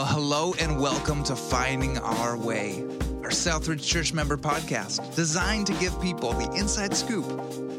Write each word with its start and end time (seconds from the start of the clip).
Well, 0.00 0.08
hello 0.08 0.54
and 0.58 0.80
welcome 0.80 1.22
to 1.24 1.36
Finding 1.36 1.98
Our 1.98 2.34
Way, 2.34 2.84
our 3.22 3.28
Southridge 3.28 3.86
Church 3.86 4.14
member 4.14 4.38
podcast 4.38 5.14
designed 5.14 5.66
to 5.66 5.74
give 5.74 6.00
people 6.00 6.32
the 6.32 6.50
inside 6.52 6.96
scoop 6.96 7.26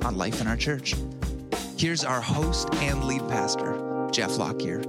on 0.06 0.18
life 0.18 0.40
in 0.40 0.46
our 0.46 0.56
church. 0.56 0.94
Here's 1.80 2.04
our 2.04 2.22
host 2.22 2.70
and 2.76 3.06
lead 3.06 3.28
pastor, 3.28 4.08
Jeff 4.12 4.38
Lockyer. 4.38 4.84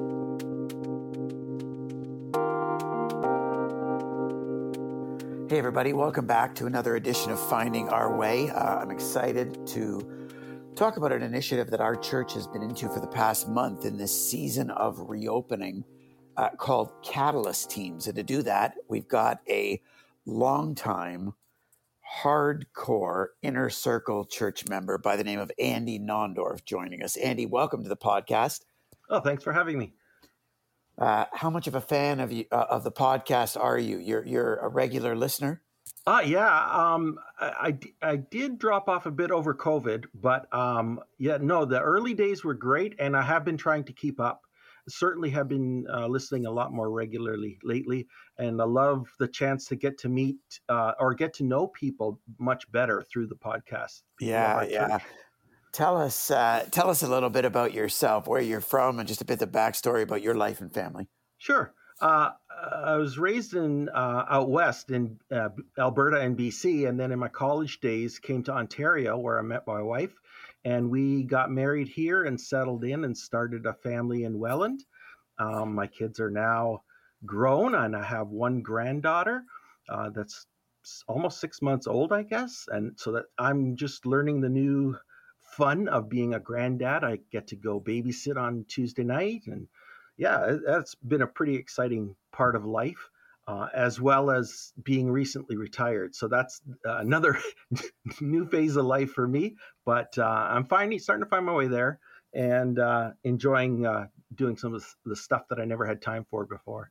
Hey, 5.49 5.57
everybody, 5.57 5.95
welcome 5.95 6.27
back 6.27 6.55
to 6.57 6.67
another 6.67 6.97
edition 6.97 7.33
of 7.33 7.41
Finding 7.49 7.89
Our 7.89 8.15
Way. 8.15 8.51
Uh, 8.51 8.81
I'm 8.81 8.91
excited 8.91 9.67
to 9.69 10.35
talk 10.77 10.99
about 10.99 11.13
an 11.13 11.23
initiative 11.23 11.71
that 11.71 11.81
our 11.81 11.97
church 11.97 12.35
has 12.35 12.47
been 12.47 12.63
into 12.63 12.91
for 12.91 13.01
the 13.01 13.07
past 13.07 13.49
month 13.49 13.87
in 13.87 13.97
this 13.97 14.13
season 14.13 14.69
of 14.69 14.99
reopening 15.09 15.83
uh, 16.37 16.51
called 16.51 16.93
Catalyst 17.03 17.71
Teams. 17.71 18.07
And 18.07 18.17
to 18.17 18.23
do 18.23 18.43
that, 18.43 18.75
we've 18.89 19.09
got 19.09 19.41
a 19.49 19.81
longtime, 20.27 21.35
hardcore 22.23 23.27
inner 23.43 23.71
circle 23.71 24.25
church 24.25 24.69
member 24.69 24.99
by 24.99 25.17
the 25.17 25.25
name 25.25 25.39
of 25.39 25.51
Andy 25.59 25.99
Naundorf 25.99 26.65
joining 26.65 27.03
us. 27.03 27.17
Andy, 27.17 27.47
welcome 27.47 27.83
to 27.83 27.89
the 27.89 27.97
podcast. 27.97 28.61
Oh, 29.09 29.21
thanks 29.21 29.45
for 29.45 29.53
having 29.53 29.79
me. 29.79 29.93
Uh, 30.99 31.25
how 31.33 31.51
much 31.51 31.67
of 31.67 31.75
a 31.75 31.81
fan 31.81 32.21
of 32.21 32.31
you, 32.31 32.45
uh, 32.53 32.67
of 32.69 32.85
the 32.85 32.93
podcast 32.93 33.59
are 33.59 33.79
you? 33.79 33.99
You're 33.99 34.25
you're 34.27 34.57
a 34.57 34.69
regular 34.69 35.17
listener. 35.17 35.63
Uh, 36.07 36.23
yeah, 36.25 36.69
um, 36.71 37.19
I, 37.41 37.79
I, 38.03 38.11
I 38.11 38.17
did 38.17 38.59
drop 38.59 38.89
off 38.89 39.07
a 39.07 39.11
bit 39.11 39.31
over 39.31 39.55
COVID, 39.55 40.07
but 40.15 40.53
um, 40.53 41.01
yeah, 41.17 41.39
no, 41.41 41.65
the 41.65 41.81
early 41.81 42.13
days 42.13 42.43
were 42.43 42.55
great, 42.55 42.97
and 42.99 43.17
I 43.17 43.23
have 43.23 43.45
been 43.45 43.57
trying 43.57 43.85
to 43.85 43.93
keep 43.93 44.21
up 44.21 44.43
certainly 44.89 45.31
have 45.31 45.49
been 45.49 45.87
uh, 45.93 46.07
listening 46.07 46.47
a 46.47 46.51
lot 46.51 46.73
more 46.73 46.91
regularly 46.91 47.59
lately, 47.63 48.07
and 48.39 48.61
I 48.61 48.65
love 48.65 49.07
the 49.19 49.29
chance 49.29 49.67
to 49.67 49.77
get 49.77 49.99
to 49.99 50.09
meet 50.09 50.37
uh, 50.69 50.93
or 50.99 51.15
get 51.15 51.35
to 51.35 51.45
know 51.45 51.67
people 51.69 52.21
much 52.39 52.71
better 52.71 53.03
through 53.03 53.29
the 53.29 53.37
podcast. 53.37 54.03
Yeah, 54.21 54.63
yeah. 54.65 54.99
Tell 55.73 55.97
us, 55.97 56.31
uh, 56.31 56.67
tell 56.71 56.91
us 56.91 57.03
a 57.03 57.09
little 57.09 57.31
bit 57.31 57.47
about 57.47 57.73
yourself, 57.73 58.27
where 58.27 58.43
you're 58.43 58.61
from, 58.61 58.99
and 58.99 59.09
just 59.09 59.23
a 59.23 59.25
bit 59.25 59.41
of 59.41 59.51
backstory 59.51 60.03
about 60.03 60.23
your 60.23 60.35
life 60.35 60.61
and 60.61 60.73
family. 60.73 61.09
Sure. 61.39 61.73
Uh, 62.01 62.31
I 62.51 62.97
was 62.97 63.19
raised 63.19 63.55
in 63.55 63.89
uh, 63.89 64.25
out 64.29 64.51
west 64.51 64.91
in 64.91 65.19
uh, 65.31 65.51
Alberta 65.79 66.21
and 66.21 66.37
BC, 66.37 66.89
and 66.89 66.99
then 66.99 67.13
in 67.13 67.19
my 67.19 67.29
college 67.29 67.81
days 67.81 68.19
came 68.19 68.43
to 68.45 68.53
Ontario, 68.53 69.17
where 69.17 69.39
I 69.39 69.43
met 69.43 69.67
my 69.67 69.81
wife, 69.81 70.13
and 70.65 70.91
we 70.91 71.25
got 71.25 71.51
married 71.51 71.89
here 71.89 72.25
and 72.25 72.41
settled 72.41 72.85
in 72.85 73.05
and 73.05 73.17
started 73.17 73.67
a 73.67 73.75
family 73.75 74.25
in 74.25 74.39
Welland. 74.39 74.85
Um, 75.39 75.75
my 75.75 75.87
kids 75.87 76.21
are 76.21 76.31
now 76.31 76.83
grown, 77.27 77.75
and 77.75 77.97
I 77.97 78.05
have 78.05 78.29
one 78.29 78.63
granddaughter 78.63 79.45
uh, 79.89 80.11
that's 80.11 80.47
almost 81.09 81.41
six 81.41 81.63
months 81.63 81.87
old, 81.87 82.13
I 82.13 82.23
guess. 82.23 82.67
And 82.69 82.99
so 82.99 83.13
that 83.13 83.25
I'm 83.39 83.77
just 83.77 84.07
learning 84.07 84.41
the 84.41 84.49
new 84.49 84.97
fun 85.57 85.89
of 85.89 86.09
being 86.09 86.35
a 86.35 86.41
granddad. 86.41 87.05
I 87.05 87.19
get 87.31 87.49
to 87.49 87.57
go 87.57 87.81
babysit 87.81 88.37
on 88.37 88.65
Tuesday 88.69 89.05
night, 89.05 89.43
and 89.47 89.69
yeah, 90.17 90.57
that's 90.65 90.95
been 90.95 91.23
a 91.23 91.27
pretty 91.27 91.57
exciting 91.57 92.15
part 92.33 92.57
of 92.57 92.65
life 92.65 93.11
uh, 93.47 93.67
as 93.75 94.01
well 94.01 94.31
as 94.31 94.73
being 94.83 95.11
recently 95.11 95.57
retired. 95.57 96.15
So 96.15 96.29
that's 96.29 96.61
uh, 96.87 96.99
another 96.99 97.39
new 98.21 98.47
phase 98.47 98.77
of 98.77 98.85
life 98.85 99.11
for 99.11 99.27
me. 99.27 99.57
But 99.85 100.17
uh, 100.19 100.25
I'm 100.25 100.65
finding 100.65 100.99
starting 100.99 101.25
to 101.25 101.29
find 101.29 101.45
my 101.45 101.55
way 101.55 101.67
there 101.67 101.99
and 102.33 102.79
uh, 102.79 103.11
enjoying 103.25 103.85
uh, 103.85 104.07
doing 104.35 104.57
some 104.57 104.75
of 104.75 104.85
the 105.05 105.17
stuff 105.17 105.43
that 105.51 105.59
I 105.59 105.65
never 105.65 105.85
had 105.85 106.01
time 106.01 106.25
for 106.31 106.47
before. 106.47 106.91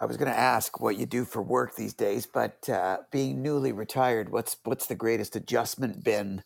I 0.00 0.06
was 0.06 0.16
going 0.16 0.30
to 0.30 0.38
ask 0.38 0.80
what 0.80 0.96
you 0.96 1.06
do 1.06 1.24
for 1.24 1.40
work 1.40 1.76
these 1.76 1.94
days, 1.94 2.26
but 2.26 2.68
uh, 2.68 2.98
being 3.12 3.42
newly 3.42 3.70
retired, 3.70 4.30
what's 4.30 4.56
what's 4.64 4.86
the 4.86 4.96
greatest 4.96 5.36
adjustment 5.36 6.02
been 6.02 6.42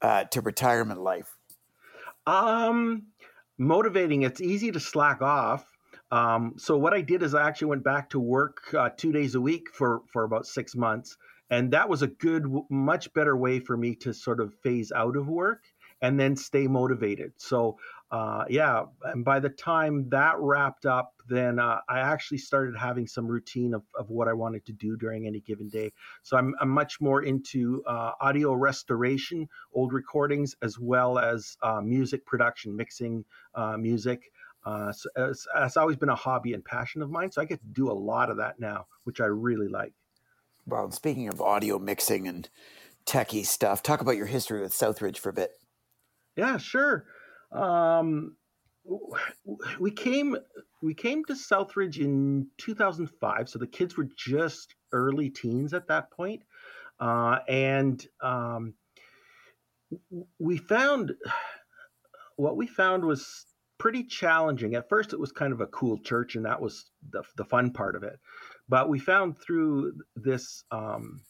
to 0.00 0.40
retirement 0.40 1.00
life? 1.00 1.36
Um, 2.26 3.06
motivating. 3.58 4.22
It's 4.22 4.40
easy 4.40 4.70
to 4.70 4.80
slack 4.80 5.22
off 5.22 5.71
um, 6.12 6.54
so 6.58 6.76
what 6.76 6.92
I 6.92 7.00
did 7.00 7.22
is 7.22 7.34
I 7.34 7.48
actually 7.48 7.68
went 7.68 7.84
back 7.84 8.10
to 8.10 8.20
work 8.20 8.72
uh, 8.74 8.90
two 8.96 9.12
days 9.12 9.34
a 9.34 9.40
week 9.40 9.68
for 9.72 10.02
for 10.12 10.24
about 10.24 10.46
six 10.46 10.76
months, 10.76 11.16
and 11.50 11.72
that 11.72 11.88
was 11.88 12.02
a 12.02 12.06
good, 12.06 12.44
much 12.70 13.12
better 13.14 13.36
way 13.36 13.60
for 13.60 13.76
me 13.76 13.94
to 13.96 14.12
sort 14.12 14.40
of 14.40 14.54
phase 14.62 14.92
out 14.92 15.16
of 15.16 15.28
work 15.28 15.62
and 16.02 16.18
then 16.20 16.36
stay 16.36 16.66
motivated. 16.66 17.32
So 17.38 17.78
uh, 18.10 18.44
yeah, 18.50 18.84
and 19.04 19.24
by 19.24 19.40
the 19.40 19.48
time 19.48 20.06
that 20.10 20.34
wrapped 20.38 20.84
up, 20.84 21.14
then 21.28 21.58
uh, 21.58 21.78
I 21.88 22.00
actually 22.00 22.38
started 22.38 22.76
having 22.76 23.06
some 23.06 23.26
routine 23.26 23.72
of, 23.72 23.84
of 23.98 24.10
what 24.10 24.28
I 24.28 24.34
wanted 24.34 24.66
to 24.66 24.72
do 24.72 24.96
during 24.96 25.26
any 25.26 25.40
given 25.40 25.70
day. 25.70 25.92
So 26.22 26.36
I'm, 26.36 26.54
I'm 26.60 26.68
much 26.68 27.00
more 27.00 27.22
into 27.22 27.82
uh, 27.86 28.10
audio 28.20 28.52
restoration, 28.52 29.48
old 29.72 29.94
recordings, 29.94 30.54
as 30.60 30.78
well 30.78 31.18
as 31.18 31.56
uh, 31.62 31.80
music 31.80 32.26
production, 32.26 32.76
mixing 32.76 33.24
uh, 33.54 33.78
music. 33.78 34.30
Uh, 34.64 34.92
so 34.92 35.08
it's, 35.16 35.46
it's, 35.56 35.76
always 35.76 35.96
been 35.96 36.08
a 36.08 36.14
hobby 36.14 36.54
and 36.54 36.64
passion 36.64 37.02
of 37.02 37.10
mine. 37.10 37.32
So 37.32 37.42
I 37.42 37.44
get 37.44 37.60
to 37.60 37.66
do 37.66 37.90
a 37.90 37.92
lot 37.92 38.30
of 38.30 38.36
that 38.36 38.60
now, 38.60 38.86
which 39.04 39.20
I 39.20 39.26
really 39.26 39.68
like. 39.68 39.92
Well, 40.66 40.90
speaking 40.92 41.28
of 41.28 41.40
audio 41.40 41.78
mixing 41.78 42.28
and 42.28 42.48
techie 43.04 43.44
stuff, 43.44 43.82
talk 43.82 44.00
about 44.00 44.16
your 44.16 44.26
history 44.26 44.60
with 44.60 44.72
Southridge 44.72 45.18
for 45.18 45.30
a 45.30 45.32
bit. 45.32 45.50
Yeah, 46.36 46.56
sure. 46.58 47.06
Um, 47.50 48.36
we 49.78 49.90
came 49.90 50.36
we 50.82 50.94
came 50.94 51.24
to 51.26 51.34
Southridge 51.34 51.98
in 51.98 52.48
2005, 52.58 53.48
so 53.48 53.58
the 53.58 53.66
kids 53.66 53.96
were 53.96 54.08
just 54.16 54.74
early 54.92 55.30
teens 55.30 55.74
at 55.74 55.88
that 55.88 56.10
point, 56.10 56.42
uh, 56.98 57.38
and 57.48 58.04
um, 58.20 58.74
we 60.38 60.56
found 60.56 61.12
what 62.36 62.56
we 62.56 62.66
found 62.66 63.04
was 63.04 63.46
pretty 63.82 64.04
challenging. 64.04 64.76
At 64.76 64.88
first, 64.88 65.12
it 65.12 65.18
was 65.18 65.32
kind 65.32 65.52
of 65.52 65.60
a 65.60 65.66
cool 65.66 65.98
church, 65.98 66.36
and 66.36 66.44
that 66.44 66.60
was 66.60 66.88
the, 67.10 67.24
the 67.36 67.44
fun 67.44 67.72
part 67.72 67.96
of 67.96 68.04
it. 68.04 68.16
But 68.68 68.88
we 68.88 69.00
found 69.00 69.36
through 69.36 69.94
this 70.14 70.62
um, 70.70 71.22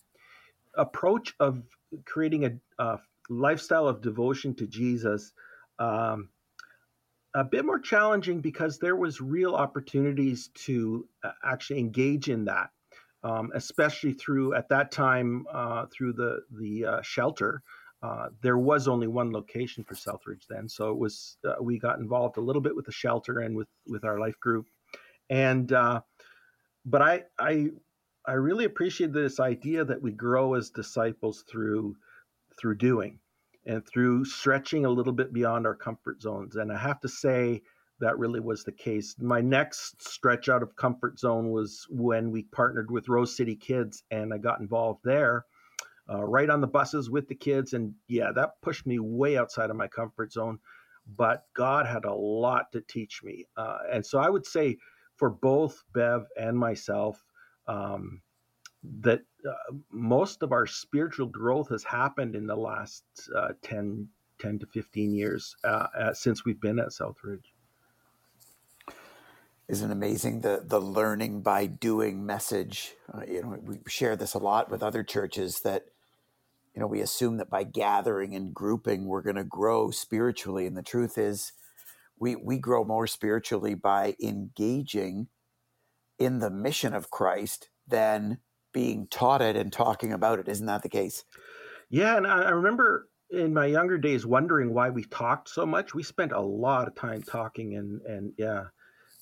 approach 0.76 1.34
of 1.40 1.62
creating 2.04 2.44
a, 2.44 2.50
a, 2.78 2.98
lifestyle 3.30 3.88
of 3.88 4.02
devotion 4.02 4.54
to 4.56 4.66
Jesus 4.66 5.32
um, 5.78 6.28
a 7.34 7.42
bit 7.42 7.64
more 7.64 7.78
challenging 7.78 8.42
because 8.42 8.78
there 8.78 8.96
was 8.96 9.22
real 9.22 9.54
opportunities 9.54 10.48
to 10.66 11.08
uh, 11.24 11.30
actually 11.42 11.80
engage 11.80 12.28
in 12.28 12.44
that. 12.44 12.68
Um, 13.24 13.52
especially 13.54 14.12
through 14.12 14.54
at 14.54 14.68
that 14.70 14.90
time 14.90 15.46
uh, 15.50 15.86
through 15.86 16.14
the 16.14 16.40
the 16.50 16.84
uh, 16.84 17.02
shelter, 17.02 17.62
uh, 18.02 18.28
there 18.42 18.58
was 18.58 18.88
only 18.88 19.06
one 19.06 19.32
location 19.32 19.84
for 19.84 19.94
Southridge 19.94 20.46
then, 20.48 20.68
so 20.68 20.90
it 20.90 20.98
was 20.98 21.36
uh, 21.46 21.54
we 21.62 21.78
got 21.78 22.00
involved 22.00 22.36
a 22.36 22.40
little 22.40 22.62
bit 22.62 22.74
with 22.74 22.86
the 22.86 22.92
shelter 22.92 23.38
and 23.38 23.56
with 23.56 23.68
with 23.86 24.04
our 24.04 24.18
life 24.18 24.38
group, 24.40 24.66
and 25.30 25.72
uh, 25.72 26.00
but 26.84 27.00
I 27.00 27.22
I 27.38 27.68
I 28.26 28.32
really 28.32 28.64
appreciate 28.64 29.12
this 29.12 29.38
idea 29.38 29.84
that 29.84 30.02
we 30.02 30.10
grow 30.10 30.54
as 30.54 30.70
disciples 30.70 31.44
through 31.48 31.94
through 32.60 32.76
doing 32.76 33.20
and 33.66 33.86
through 33.86 34.24
stretching 34.24 34.84
a 34.84 34.90
little 34.90 35.12
bit 35.12 35.32
beyond 35.32 35.64
our 35.64 35.76
comfort 35.76 36.20
zones, 36.20 36.56
and 36.56 36.72
I 36.72 36.78
have 36.78 37.00
to 37.02 37.08
say 37.08 37.62
that 38.00 38.18
really 38.18 38.40
was 38.40 38.64
the 38.64 38.72
case. 38.72 39.14
My 39.20 39.40
next 39.40 40.02
stretch 40.02 40.48
out 40.48 40.64
of 40.64 40.74
comfort 40.74 41.20
zone 41.20 41.52
was 41.52 41.86
when 41.88 42.32
we 42.32 42.42
partnered 42.42 42.90
with 42.90 43.08
Rose 43.08 43.36
City 43.36 43.54
Kids, 43.54 44.02
and 44.10 44.34
I 44.34 44.38
got 44.38 44.58
involved 44.58 45.02
there 45.04 45.44
uh, 46.10 46.22
right 46.22 46.50
on 46.50 46.60
the 46.60 46.66
buses 46.66 47.10
with 47.10 47.28
the 47.28 47.34
kids. 47.34 47.72
And 47.72 47.94
yeah, 48.08 48.32
that 48.34 48.60
pushed 48.62 48.86
me 48.86 48.98
way 48.98 49.36
outside 49.36 49.70
of 49.70 49.76
my 49.76 49.88
comfort 49.88 50.32
zone. 50.32 50.58
But 51.16 51.44
God 51.54 51.86
had 51.86 52.04
a 52.04 52.14
lot 52.14 52.70
to 52.72 52.80
teach 52.80 53.22
me. 53.24 53.46
Uh, 53.56 53.78
and 53.92 54.04
so 54.04 54.18
I 54.18 54.30
would 54.30 54.46
say 54.46 54.78
for 55.16 55.30
both 55.30 55.82
Bev 55.92 56.26
and 56.38 56.58
myself, 56.58 57.22
um, 57.66 58.20
that 59.00 59.22
uh, 59.48 59.74
most 59.90 60.42
of 60.42 60.52
our 60.52 60.66
spiritual 60.66 61.26
growth 61.26 61.68
has 61.68 61.84
happened 61.84 62.34
in 62.34 62.46
the 62.46 62.56
last 62.56 63.04
uh, 63.36 63.50
10, 63.62 64.08
10 64.40 64.58
to 64.58 64.66
15 64.66 65.14
years 65.14 65.54
uh, 65.64 66.12
since 66.12 66.44
we've 66.44 66.60
been 66.60 66.80
at 66.80 66.88
Southridge 66.88 67.51
isn't 69.72 69.90
amazing 69.90 70.42
the 70.42 70.62
the 70.66 70.78
learning 70.78 71.40
by 71.40 71.64
doing 71.64 72.26
message. 72.26 72.92
Uh, 73.12 73.22
you 73.26 73.40
know 73.40 73.56
we 73.62 73.78
share 73.88 74.16
this 74.16 74.34
a 74.34 74.38
lot 74.38 74.70
with 74.70 74.82
other 74.82 75.02
churches 75.02 75.60
that 75.60 75.86
you 76.74 76.80
know 76.80 76.86
we 76.86 77.00
assume 77.00 77.38
that 77.38 77.48
by 77.48 77.64
gathering 77.64 78.36
and 78.36 78.54
grouping 78.54 79.06
we're 79.06 79.22
going 79.22 79.36
to 79.36 79.44
grow 79.44 79.90
spiritually 79.90 80.66
and 80.66 80.76
the 80.76 80.82
truth 80.82 81.16
is 81.16 81.52
we 82.18 82.36
we 82.36 82.58
grow 82.58 82.84
more 82.84 83.06
spiritually 83.06 83.74
by 83.74 84.14
engaging 84.22 85.28
in 86.18 86.38
the 86.38 86.50
mission 86.50 86.92
of 86.92 87.10
Christ 87.10 87.70
than 87.88 88.38
being 88.74 89.06
taught 89.10 89.40
it 89.40 89.56
and 89.56 89.72
talking 89.72 90.12
about 90.12 90.38
it. 90.38 90.48
Isn't 90.48 90.66
that 90.66 90.82
the 90.82 90.90
case? 90.90 91.24
Yeah 91.88 92.18
and 92.18 92.26
i, 92.26 92.42
I 92.42 92.50
remember 92.50 93.08
in 93.30 93.54
my 93.54 93.64
younger 93.64 93.96
days 93.96 94.26
wondering 94.26 94.74
why 94.74 94.90
we 94.90 95.04
talked 95.04 95.48
so 95.48 95.64
much. 95.64 95.94
We 95.94 96.02
spent 96.02 96.32
a 96.32 96.40
lot 96.40 96.88
of 96.88 96.94
time 96.94 97.22
talking 97.22 97.74
and 97.76 98.02
and 98.02 98.34
yeah 98.36 98.64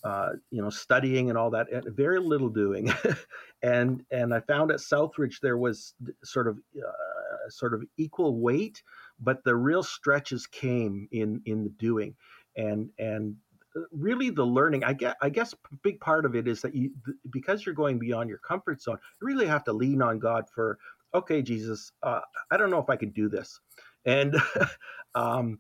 uh, 0.03 0.31
you 0.51 0.63
know, 0.63 0.71
studying 0.71 1.29
and 1.29 1.39
all 1.39 1.51
that, 1.51 1.71
and 1.73 1.85
very 1.95 2.21
little 2.21 2.49
doing. 2.49 2.93
and 3.63 4.05
and 4.11 4.35
I 4.35 4.41
found 4.41 4.71
at 4.71 4.79
Southridge 4.79 5.41
there 5.41 5.59
was 5.59 5.95
sort 6.25 6.49
of 6.49 6.59
uh, 6.77 7.51
sort 7.51 7.75
of 7.75 7.83
equal 7.97 8.39
weight, 8.39 8.83
but 9.21 9.45
the 9.45 9.55
real 9.55 9.83
stretches 9.83 10.47
came 10.47 11.09
in 11.13 11.43
in 11.45 11.65
the 11.65 11.71
doing, 11.71 12.15
and 12.57 12.91
and 12.99 13.37
uh, 13.77 13.81
really 13.93 14.31
the 14.31 14.45
learning. 14.45 14.85
I 14.85 14.95
guess 14.95 15.15
I 15.21 15.29
guess 15.29 15.53
a 15.53 15.77
big 15.83 16.01
part 16.01 16.25
of 16.25 16.35
it 16.35 16.49
is 16.49 16.63
that 16.63 16.75
you 16.75 16.93
because 17.31 17.67
you're 17.67 17.75
going 17.75 17.99
beyond 17.99 18.29
your 18.29 18.39
comfort 18.39 18.81
zone, 18.81 18.99
you 19.21 19.27
really 19.27 19.47
have 19.47 19.65
to 19.65 19.73
lean 19.73 20.03
on 20.03 20.19
God 20.19 20.45
for. 20.55 20.79
Okay, 21.13 21.43
Jesus, 21.43 21.91
uh, 22.05 22.21
I 22.53 22.57
don't 22.57 22.71
know 22.71 22.79
if 22.79 22.89
I 22.89 22.95
can 22.95 23.11
do 23.11 23.29
this, 23.29 23.59
and 24.05 24.37
um, 25.17 25.59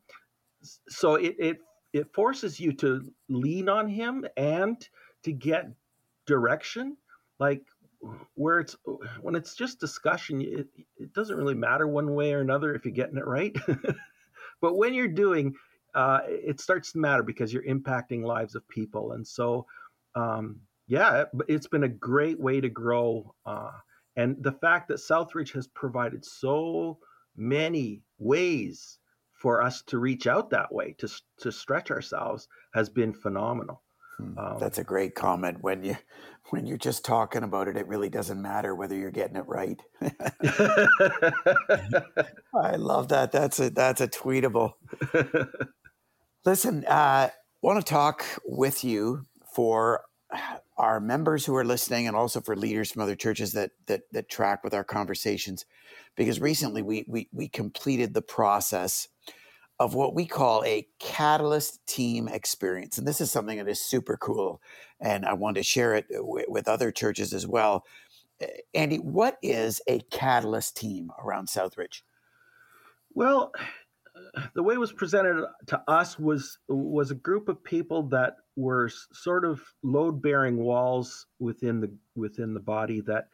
so 0.88 1.16
it, 1.16 1.34
it 1.38 1.58
it 1.92 2.12
forces 2.14 2.60
you 2.60 2.72
to 2.72 3.10
lean 3.28 3.68
on 3.68 3.88
him 3.88 4.24
and 4.36 4.88
to 5.24 5.32
get 5.32 5.68
direction 6.26 6.96
like 7.38 7.62
where 8.34 8.60
it's 8.60 8.76
when 9.20 9.34
it's 9.34 9.54
just 9.54 9.80
discussion 9.80 10.40
it, 10.40 10.68
it 10.96 11.12
doesn't 11.12 11.36
really 11.36 11.54
matter 11.54 11.86
one 11.86 12.14
way 12.14 12.32
or 12.32 12.40
another 12.40 12.74
if 12.74 12.84
you're 12.84 12.94
getting 12.94 13.18
it 13.18 13.26
right. 13.26 13.56
But 14.62 14.76
when 14.76 14.92
you're 14.92 15.08
doing 15.08 15.54
uh, 15.94 16.20
it 16.26 16.60
starts 16.60 16.92
to 16.92 16.98
matter 16.98 17.22
because 17.22 17.52
you're 17.52 17.64
impacting 17.64 18.22
lives 18.22 18.54
of 18.54 18.68
people. 18.68 19.12
And 19.12 19.26
so 19.26 19.66
um, 20.14 20.60
yeah 20.86 21.24
it's 21.48 21.68
been 21.68 21.84
a 21.84 21.88
great 21.88 22.38
way 22.38 22.60
to 22.60 22.68
grow 22.68 23.34
uh, 23.46 23.70
and 24.16 24.36
the 24.42 24.52
fact 24.52 24.88
that 24.88 24.98
southridge 24.98 25.52
has 25.52 25.68
provided 25.68 26.24
so 26.24 26.98
many 27.36 28.02
ways 28.18 28.98
for 29.40 29.62
us 29.62 29.82
to 29.86 29.98
reach 29.98 30.26
out 30.26 30.50
that 30.50 30.72
way 30.72 30.94
to 30.98 31.08
to 31.38 31.50
stretch 31.50 31.90
ourselves 31.90 32.46
has 32.74 32.88
been 32.88 33.12
phenomenal. 33.12 33.82
Hmm. 34.18 34.38
Um, 34.38 34.56
That's 34.60 34.78
a 34.78 34.84
great 34.84 35.14
comment. 35.14 35.58
When 35.62 35.82
you 35.82 35.96
when 36.50 36.66
you're 36.66 36.76
just 36.76 37.04
talking 37.04 37.42
about 37.42 37.68
it, 37.68 37.76
it 37.76 37.86
really 37.86 38.10
doesn't 38.10 38.40
matter 38.40 38.74
whether 38.74 38.94
you're 38.94 39.10
getting 39.10 39.36
it 39.36 39.46
right. 39.46 39.80
I 42.54 42.76
love 42.76 43.08
that. 43.08 43.30
That's 43.32 43.58
a 43.60 43.70
that's 43.70 44.00
a 44.00 44.08
tweetable. 44.08 44.72
Listen, 46.44 46.84
I 46.88 47.24
uh, 47.24 47.28
want 47.62 47.84
to 47.84 47.90
talk 47.90 48.24
with 48.46 48.84
you 48.84 49.26
for 49.54 50.02
our 50.78 51.00
members 51.00 51.44
who 51.44 51.54
are 51.56 51.64
listening, 51.64 52.06
and 52.06 52.16
also 52.16 52.40
for 52.40 52.56
leaders 52.56 52.90
from 52.90 53.02
other 53.02 53.16
churches 53.16 53.52
that 53.52 53.70
that 53.86 54.02
that 54.12 54.28
track 54.28 54.64
with 54.64 54.74
our 54.74 54.84
conversations, 54.84 55.66
because 56.16 56.40
recently 56.40 56.82
we 56.82 57.04
we 57.06 57.28
we 57.32 57.48
completed 57.48 58.14
the 58.14 58.22
process 58.22 59.08
of 59.80 59.94
what 59.94 60.14
we 60.14 60.26
call 60.26 60.62
a 60.64 60.86
catalyst 60.98 61.84
team 61.86 62.28
experience. 62.28 62.98
And 62.98 63.08
this 63.08 63.20
is 63.20 63.30
something 63.30 63.56
that 63.56 63.66
is 63.66 63.80
super 63.80 64.18
cool. 64.18 64.60
And 65.00 65.24
I 65.24 65.32
want 65.32 65.56
to 65.56 65.62
share 65.62 65.94
it 65.94 66.06
w- 66.10 66.44
with 66.48 66.68
other 66.68 66.92
churches 66.92 67.32
as 67.32 67.46
well. 67.46 67.86
Andy, 68.74 68.98
what 68.98 69.38
is 69.42 69.80
a 69.88 70.00
catalyst 70.10 70.76
team 70.76 71.10
around 71.24 71.48
Southridge? 71.48 72.02
Well, 73.14 73.52
the 74.54 74.62
way 74.62 74.74
it 74.74 74.80
was 74.80 74.92
presented 74.92 75.46
to 75.68 75.82
us 75.88 76.18
was 76.18 76.58
was 76.68 77.10
a 77.10 77.14
group 77.16 77.48
of 77.48 77.64
people 77.64 78.02
that 78.08 78.36
were 78.56 78.90
sort 79.14 79.46
of 79.46 79.62
load 79.82 80.20
bearing 80.20 80.58
walls 80.58 81.26
within 81.38 81.80
the 81.80 81.90
within 82.14 82.52
the 82.52 82.60
body 82.60 83.00
that 83.00 83.28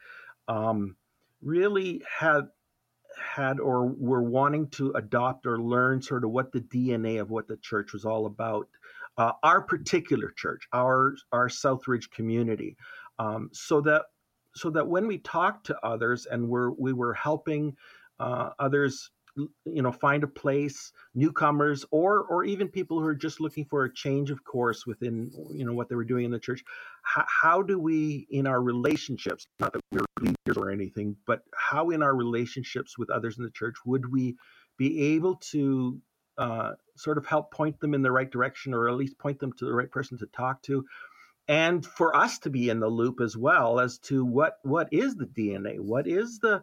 um, 0.47 0.95
really 1.41 2.01
had 2.09 2.47
had 3.17 3.59
or 3.59 3.85
were 3.85 4.23
wanting 4.23 4.67
to 4.69 4.91
adopt 4.91 5.45
or 5.45 5.59
learn 5.59 6.01
sort 6.01 6.23
of 6.23 6.31
what 6.31 6.51
the 6.51 6.61
DNA 6.61 7.19
of 7.21 7.29
what 7.29 7.47
the 7.47 7.57
church 7.57 7.93
was 7.93 8.05
all 8.05 8.25
about. 8.25 8.67
Uh, 9.17 9.31
our 9.43 9.61
particular 9.61 10.31
church, 10.35 10.67
our 10.73 11.15
our 11.31 11.49
Southridge 11.49 12.11
community, 12.11 12.77
um, 13.19 13.49
so 13.51 13.81
that 13.81 14.03
so 14.53 14.69
that 14.69 14.87
when 14.87 15.07
we 15.07 15.17
talked 15.19 15.65
to 15.67 15.85
others 15.85 16.27
and 16.27 16.47
we're 16.47 16.71
we 16.71 16.93
were 16.93 17.13
helping 17.13 17.75
uh, 18.19 18.51
others 18.59 19.11
you 19.65 19.81
know 19.81 19.91
find 19.91 20.23
a 20.23 20.27
place 20.27 20.91
newcomers 21.13 21.85
or 21.91 22.23
or 22.23 22.43
even 22.43 22.67
people 22.67 22.99
who 22.99 23.05
are 23.05 23.15
just 23.15 23.39
looking 23.39 23.65
for 23.65 23.83
a 23.83 23.93
change 23.93 24.31
of 24.31 24.43
course 24.43 24.85
within 24.85 25.31
you 25.51 25.65
know 25.65 25.73
what 25.73 25.89
they 25.89 25.95
were 25.95 26.03
doing 26.03 26.25
in 26.25 26.31
the 26.31 26.39
church. 26.39 26.63
How, 27.03 27.25
how 27.27 27.61
do 27.61 27.79
we 27.79 28.27
in 28.29 28.47
our 28.47 28.61
relationships 28.61 29.45
not 29.59 29.73
that 29.73 29.81
we're 29.91 30.05
leaders 30.19 30.57
or 30.57 30.71
anything 30.71 31.15
but 31.25 31.41
how 31.55 31.89
in 31.91 32.01
our 32.01 32.15
relationships 32.15 32.97
with 32.97 33.09
others 33.09 33.37
in 33.37 33.43
the 33.43 33.51
church 33.51 33.75
would 33.85 34.11
we 34.11 34.35
be 34.77 35.15
able 35.15 35.35
to 35.51 35.99
uh, 36.37 36.73
sort 36.95 37.17
of 37.17 37.25
help 37.25 37.51
point 37.51 37.79
them 37.79 37.93
in 37.93 38.01
the 38.03 38.11
right 38.11 38.29
direction 38.29 38.73
or 38.73 38.89
at 38.89 38.95
least 38.95 39.17
point 39.17 39.39
them 39.39 39.53
to 39.53 39.65
the 39.65 39.73
right 39.73 39.91
person 39.91 40.17
to 40.19 40.27
talk 40.27 40.61
to? 40.63 40.85
And 41.47 41.85
for 41.85 42.15
us 42.15 42.39
to 42.39 42.49
be 42.49 42.69
in 42.69 42.79
the 42.79 42.89
loop 42.89 43.21
as 43.21 43.37
well 43.37 43.79
as 43.79 43.99
to 43.99 44.25
what 44.25 44.57
what 44.63 44.89
is 44.91 45.15
the 45.15 45.25
dna 45.25 45.79
what 45.79 46.05
is 46.05 46.39
the 46.39 46.61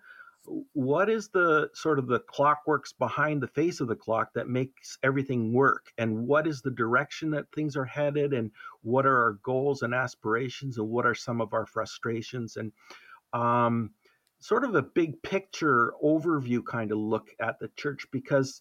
what 0.72 1.08
is 1.08 1.28
the 1.28 1.70
sort 1.74 1.98
of 1.98 2.06
the 2.06 2.20
clockworks 2.20 2.92
behind 2.98 3.42
the 3.42 3.48
face 3.48 3.80
of 3.80 3.88
the 3.88 3.96
clock 3.96 4.32
that 4.34 4.48
makes 4.48 4.98
everything 5.02 5.52
work? 5.52 5.92
And 5.98 6.26
what 6.26 6.46
is 6.46 6.60
the 6.60 6.70
direction 6.70 7.30
that 7.30 7.46
things 7.54 7.76
are 7.76 7.84
headed? 7.84 8.32
And 8.32 8.50
what 8.82 9.06
are 9.06 9.22
our 9.22 9.32
goals 9.42 9.82
and 9.82 9.94
aspirations? 9.94 10.78
And 10.78 10.88
what 10.88 11.06
are 11.06 11.14
some 11.14 11.40
of 11.40 11.54
our 11.54 11.66
frustrations? 11.66 12.56
And 12.56 12.72
um, 13.32 13.90
sort 14.38 14.64
of 14.64 14.74
a 14.74 14.82
big 14.82 15.22
picture 15.22 15.94
overview 16.02 16.64
kind 16.64 16.92
of 16.92 16.98
look 16.98 17.30
at 17.40 17.58
the 17.58 17.70
church 17.76 18.06
because 18.12 18.60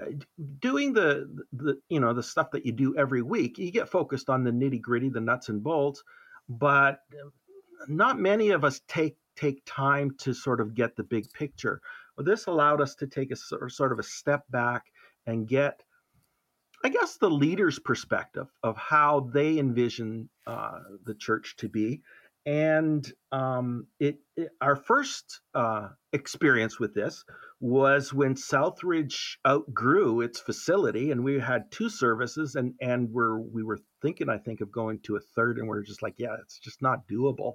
uh, 0.00 0.12
doing 0.60 0.92
the 0.92 1.44
the 1.52 1.80
you 1.88 1.98
know 1.98 2.14
the 2.14 2.22
stuff 2.22 2.52
that 2.52 2.64
you 2.64 2.70
do 2.70 2.96
every 2.96 3.22
week 3.22 3.58
you 3.58 3.72
get 3.72 3.88
focused 3.88 4.30
on 4.30 4.44
the 4.44 4.52
nitty 4.52 4.80
gritty 4.80 5.08
the 5.08 5.20
nuts 5.20 5.48
and 5.48 5.64
bolts 5.64 6.04
but 6.48 7.00
not 7.88 8.18
many 8.18 8.50
of 8.50 8.64
us 8.64 8.80
take 8.86 9.16
take 9.38 9.62
time 9.64 10.14
to 10.18 10.34
sort 10.34 10.60
of 10.60 10.74
get 10.74 10.96
the 10.96 11.04
big 11.04 11.32
picture. 11.32 11.80
Well, 12.16 12.24
this 12.24 12.46
allowed 12.46 12.80
us 12.80 12.94
to 12.96 13.06
take 13.06 13.30
a 13.30 13.36
sort 13.36 13.92
of 13.92 13.98
a 13.98 14.02
step 14.02 14.44
back 14.50 14.86
and 15.26 15.46
get, 15.46 15.82
I 16.84 16.88
guess, 16.88 17.16
the 17.16 17.30
leader's 17.30 17.78
perspective 17.78 18.48
of 18.62 18.76
how 18.76 19.30
they 19.32 19.58
envision 19.58 20.28
uh, 20.46 20.80
the 21.04 21.14
church 21.14 21.54
to 21.58 21.68
be. 21.68 22.02
And 22.46 23.10
um, 23.30 23.86
it, 24.00 24.18
it, 24.36 24.50
our 24.60 24.76
first 24.76 25.40
uh, 25.54 25.88
experience 26.12 26.80
with 26.80 26.94
this 26.94 27.24
was 27.60 28.14
when 28.14 28.34
Southridge 28.34 29.36
outgrew 29.46 30.20
its 30.20 30.38
facility, 30.38 31.10
and 31.10 31.24
we 31.24 31.40
had 31.40 31.70
two 31.70 31.88
services, 31.88 32.54
and 32.54 32.74
and 32.80 33.10
we're 33.10 33.38
we 33.38 33.62
were 33.62 33.78
thinking, 34.00 34.28
I 34.28 34.38
think, 34.38 34.60
of 34.60 34.70
going 34.70 35.00
to 35.00 35.16
a 35.16 35.20
third, 35.20 35.58
and 35.58 35.68
we 35.68 35.76
are 35.76 35.82
just 35.82 36.02
like, 36.02 36.14
yeah, 36.18 36.36
it's 36.40 36.58
just 36.58 36.82
not 36.82 37.08
doable 37.08 37.54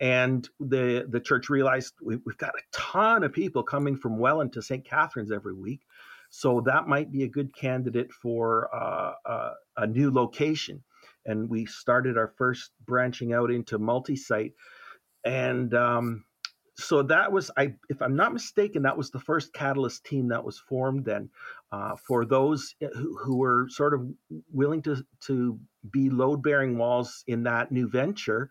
and 0.00 0.48
the 0.60 1.06
the 1.08 1.20
church 1.20 1.48
realized 1.48 1.94
we, 2.02 2.14
have 2.14 2.38
got 2.38 2.54
a 2.54 2.62
ton 2.72 3.24
of 3.24 3.32
people 3.32 3.62
coming 3.62 3.96
from 3.96 4.18
Welland 4.18 4.52
to 4.52 4.62
St. 4.62 4.84
Catharines 4.84 5.32
every 5.32 5.54
week, 5.54 5.80
so 6.30 6.62
that 6.66 6.86
might 6.86 7.10
be 7.10 7.24
a 7.24 7.28
good 7.28 7.54
candidate 7.54 8.12
for 8.12 8.70
uh, 8.74 9.14
uh, 9.26 9.54
a 9.76 9.86
new 9.86 10.12
location. 10.12 10.82
And 11.26 11.50
we 11.50 11.66
started 11.66 12.16
our 12.16 12.32
first 12.38 12.70
branching 12.86 13.32
out 13.32 13.50
into 13.50 13.78
multi-site, 13.78 14.54
and 15.24 15.74
um, 15.74 16.24
so 16.78 17.02
that 17.02 17.32
was 17.32 17.50
I, 17.56 17.74
if 17.88 18.00
I'm 18.00 18.14
not 18.14 18.32
mistaken, 18.32 18.82
that 18.82 18.96
was 18.96 19.10
the 19.10 19.18
first 19.18 19.52
Catalyst 19.52 20.04
team 20.04 20.28
that 20.28 20.44
was 20.44 20.58
formed. 20.58 21.04
Then 21.04 21.28
uh, 21.72 21.96
for 21.96 22.24
those 22.24 22.76
who, 22.80 23.18
who 23.18 23.36
were 23.36 23.66
sort 23.68 23.94
of 23.94 24.08
willing 24.52 24.82
to 24.82 25.04
to 25.22 25.58
be 25.90 26.08
load 26.08 26.42
bearing 26.42 26.78
walls 26.78 27.24
in 27.26 27.42
that 27.42 27.72
new 27.72 27.88
venture. 27.88 28.48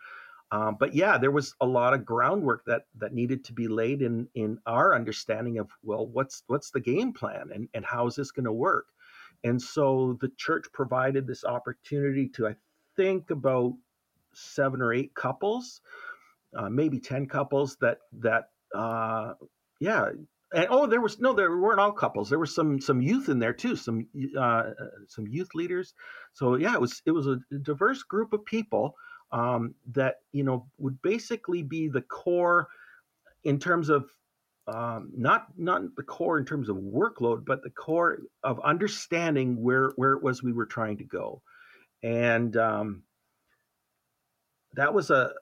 Um, 0.51 0.75
but 0.77 0.93
yeah, 0.93 1.17
there 1.17 1.31
was 1.31 1.55
a 1.62 1.65
lot 1.65 1.93
of 1.93 2.05
groundwork 2.05 2.65
that 2.65 2.84
that 2.98 3.13
needed 3.13 3.46
to 3.46 3.53
be 3.53 3.69
laid 3.69 4.01
in 4.01 4.27
in 4.36 4.60
our 4.65 4.93
understanding 4.93 5.57
of 5.57 5.69
well, 5.81 6.05
what's 6.05 6.43
what's 6.48 6.72
the 6.72 6.81
game 6.81 7.13
plan 7.13 7.50
and 7.53 7.69
and 7.74 7.86
how 7.86 8.07
is 8.07 8.15
this 8.15 8.31
going 8.31 8.46
to 8.46 8.51
work? 8.51 8.88
And 9.46 9.62
so 9.62 10.17
the 10.19 10.31
church 10.36 10.65
provided 10.74 11.27
this 11.27 11.46
opportunity 11.46 12.27
to 12.29 12.48
I 12.48 12.55
think 12.98 13.29
about 13.29 13.74
seven 14.34 14.81
or 14.81 14.93
eight 14.93 15.15
couples, 15.15 15.81
uh, 16.55 16.69
maybe 16.69 16.99
ten 16.99 17.25
couples 17.25 17.77
that 17.81 17.99
that 18.19 18.49
uh, 18.75 19.33
yeah. 19.79 20.09
And 20.53 20.67
oh, 20.69 20.87
there 20.87 21.01
was 21.01 21.19
no, 21.19 21.33
there 21.33 21.57
weren't 21.57 21.81
all 21.81 21.91
couples. 21.91 22.29
There 22.29 22.39
was 22.39 22.55
some 22.55 22.79
some 22.79 23.01
youth 23.01 23.27
in 23.27 23.39
there 23.39 23.51
too, 23.51 23.75
some 23.75 24.07
uh, 24.39 24.63
some 25.07 25.27
youth 25.27 25.49
leaders. 25.53 25.93
So 26.33 26.55
yeah, 26.55 26.73
it 26.73 26.79
was 26.79 27.01
it 27.05 27.11
was 27.11 27.27
a 27.27 27.39
diverse 27.63 28.03
group 28.03 28.31
of 28.31 28.45
people 28.45 28.95
um, 29.31 29.75
that 29.91 30.15
you 30.31 30.43
know 30.43 30.67
would 30.77 31.01
basically 31.01 31.63
be 31.63 31.89
the 31.89 32.01
core 32.01 32.67
in 33.43 33.59
terms 33.59 33.89
of 33.89 34.09
um, 34.67 35.11
not 35.15 35.47
not 35.57 35.81
the 35.95 36.03
core 36.03 36.37
in 36.37 36.45
terms 36.45 36.69
of 36.69 36.77
workload, 36.77 37.45
but 37.45 37.63
the 37.63 37.69
core 37.69 38.19
of 38.43 38.59
understanding 38.61 39.61
where 39.61 39.91
where 39.95 40.13
it 40.13 40.23
was 40.23 40.43
we 40.43 40.53
were 40.53 40.65
trying 40.65 40.97
to 40.97 41.05
go, 41.05 41.41
and 42.03 42.55
um, 42.57 43.03
that 44.77 44.93
was 44.93 45.10
a 45.10 45.34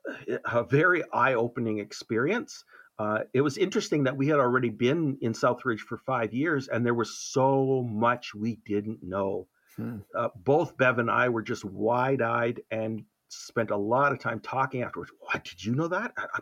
a 0.45 0.63
very 0.63 1.03
eye 1.13 1.35
opening 1.35 1.79
experience. 1.79 2.63
Uh, 2.97 3.19
it 3.33 3.41
was 3.41 3.57
interesting 3.57 4.05
that 4.05 4.15
we 4.15 4.27
had 4.27 4.39
already 4.39 4.69
been 4.69 5.17
in 5.21 5.33
Southridge 5.33 5.81
for 5.81 5.97
five 5.97 6.33
years, 6.33 6.69
and 6.69 6.85
there 6.85 6.93
was 6.93 7.17
so 7.17 7.83
much 7.83 8.33
we 8.33 8.57
didn't 8.65 9.03
know 9.03 9.47
hmm. 9.75 9.97
uh, 10.17 10.29
both 10.37 10.77
Bev 10.77 10.99
and 10.99 11.11
I 11.11 11.29
were 11.29 11.41
just 11.41 11.65
wide 11.65 12.21
eyed 12.21 12.61
and 12.71 13.03
spent 13.27 13.71
a 13.71 13.77
lot 13.77 14.13
of 14.13 14.19
time 14.19 14.39
talking 14.39 14.81
afterwards. 14.81 15.11
What 15.19 15.43
did 15.43 15.63
you 15.63 15.75
know 15.75 15.89
that? 15.89 16.13
I, 16.17 16.25
I, 16.33 16.39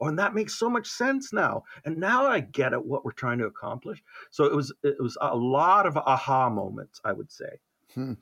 oh, 0.00 0.08
and 0.08 0.18
that 0.18 0.34
makes 0.34 0.54
so 0.54 0.68
much 0.68 0.86
sense 0.88 1.32
now. 1.32 1.64
And 1.86 1.96
now 1.96 2.26
I 2.26 2.40
get 2.40 2.74
it 2.74 2.84
what 2.84 3.04
we're 3.04 3.12
trying 3.12 3.38
to 3.38 3.46
accomplish. 3.46 4.02
So 4.30 4.44
it 4.44 4.54
was 4.54 4.72
it 4.82 5.00
was 5.00 5.16
a 5.20 5.34
lot 5.34 5.86
of 5.86 5.96
aha 5.96 6.50
moments, 6.50 7.00
I 7.04 7.12
would 7.12 7.32
say. 7.32 7.60
Hmm. 7.94 8.14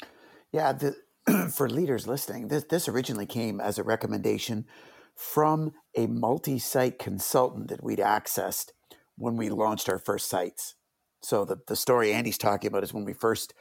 Yeah, 0.52 0.72
the, 0.72 0.94
for 1.50 1.68
leaders 1.68 2.06
listening, 2.06 2.48
this 2.48 2.64
this 2.64 2.88
originally 2.88 3.26
came 3.26 3.60
as 3.60 3.78
a 3.78 3.82
recommendation 3.82 4.66
from 5.14 5.72
a 5.96 6.06
multi-site 6.06 6.98
consultant 6.98 7.68
that 7.68 7.84
we'd 7.84 7.98
accessed 7.98 8.70
when 9.16 9.36
we 9.36 9.50
launched 9.50 9.88
our 9.88 9.98
first 9.98 10.28
sites. 10.28 10.74
So 11.22 11.44
the 11.44 11.58
the 11.66 11.76
story 11.76 12.12
Andy's 12.12 12.38
talking 12.38 12.68
about 12.68 12.82
is 12.82 12.94
when 12.94 13.04
we 13.04 13.12
first 13.12 13.54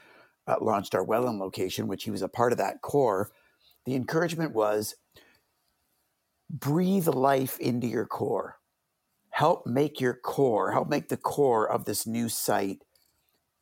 uh, 0.48 0.56
launched 0.62 0.96
our 0.96 1.04
Welland 1.04 1.40
location, 1.40 1.88
which 1.88 2.06
he 2.06 2.12
was 2.12 2.22
a 2.22 2.28
part 2.28 2.52
of 2.52 2.58
that 2.58 2.82
core 2.82 3.32
the 3.86 3.96
encouragement 3.96 4.54
was 4.54 4.96
breathe 6.50 7.08
life 7.08 7.60
into 7.60 7.88
your 7.88 8.06
core. 8.06 8.58
Help 9.30 9.66
make 9.66 10.00
your 10.00 10.14
core, 10.14 10.72
help 10.72 10.90
make 10.90 11.10
the 11.10 11.18
core 11.18 11.70
of 11.70 11.86
this 11.86 12.06
new 12.06 12.30
site 12.30 12.84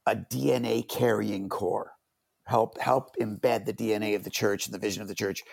a 0.06 0.16
DNA 0.16 0.88
carrying 0.88 1.48
core. 1.48 1.94
Help 2.50 2.80
help 2.80 3.16
embed 3.22 3.66
the 3.66 3.74
DNA 3.74 4.16
of 4.16 4.24
the 4.24 4.30
church 4.30 4.66
and 4.66 4.74
the 4.74 4.80
vision 4.80 5.02
of 5.02 5.08
the 5.08 5.16
church 5.16 5.44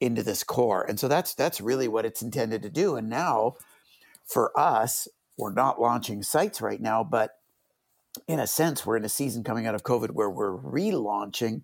into 0.00 0.22
this 0.22 0.42
core. 0.42 0.84
And 0.88 0.98
so 0.98 1.08
that's 1.08 1.34
that's 1.34 1.60
really 1.60 1.88
what 1.88 2.04
it's 2.04 2.22
intended 2.22 2.62
to 2.62 2.70
do. 2.70 2.96
And 2.96 3.08
now 3.08 3.56
for 4.24 4.58
us, 4.58 5.08
we're 5.38 5.52
not 5.52 5.80
launching 5.80 6.22
sites 6.22 6.60
right 6.60 6.80
now, 6.80 7.04
but 7.04 7.32
in 8.26 8.38
a 8.38 8.46
sense, 8.46 8.84
we're 8.84 8.96
in 8.96 9.04
a 9.04 9.08
season 9.08 9.44
coming 9.44 9.66
out 9.66 9.74
of 9.74 9.82
COVID 9.82 10.10
where 10.10 10.30
we're 10.30 10.56
relaunching. 10.56 11.62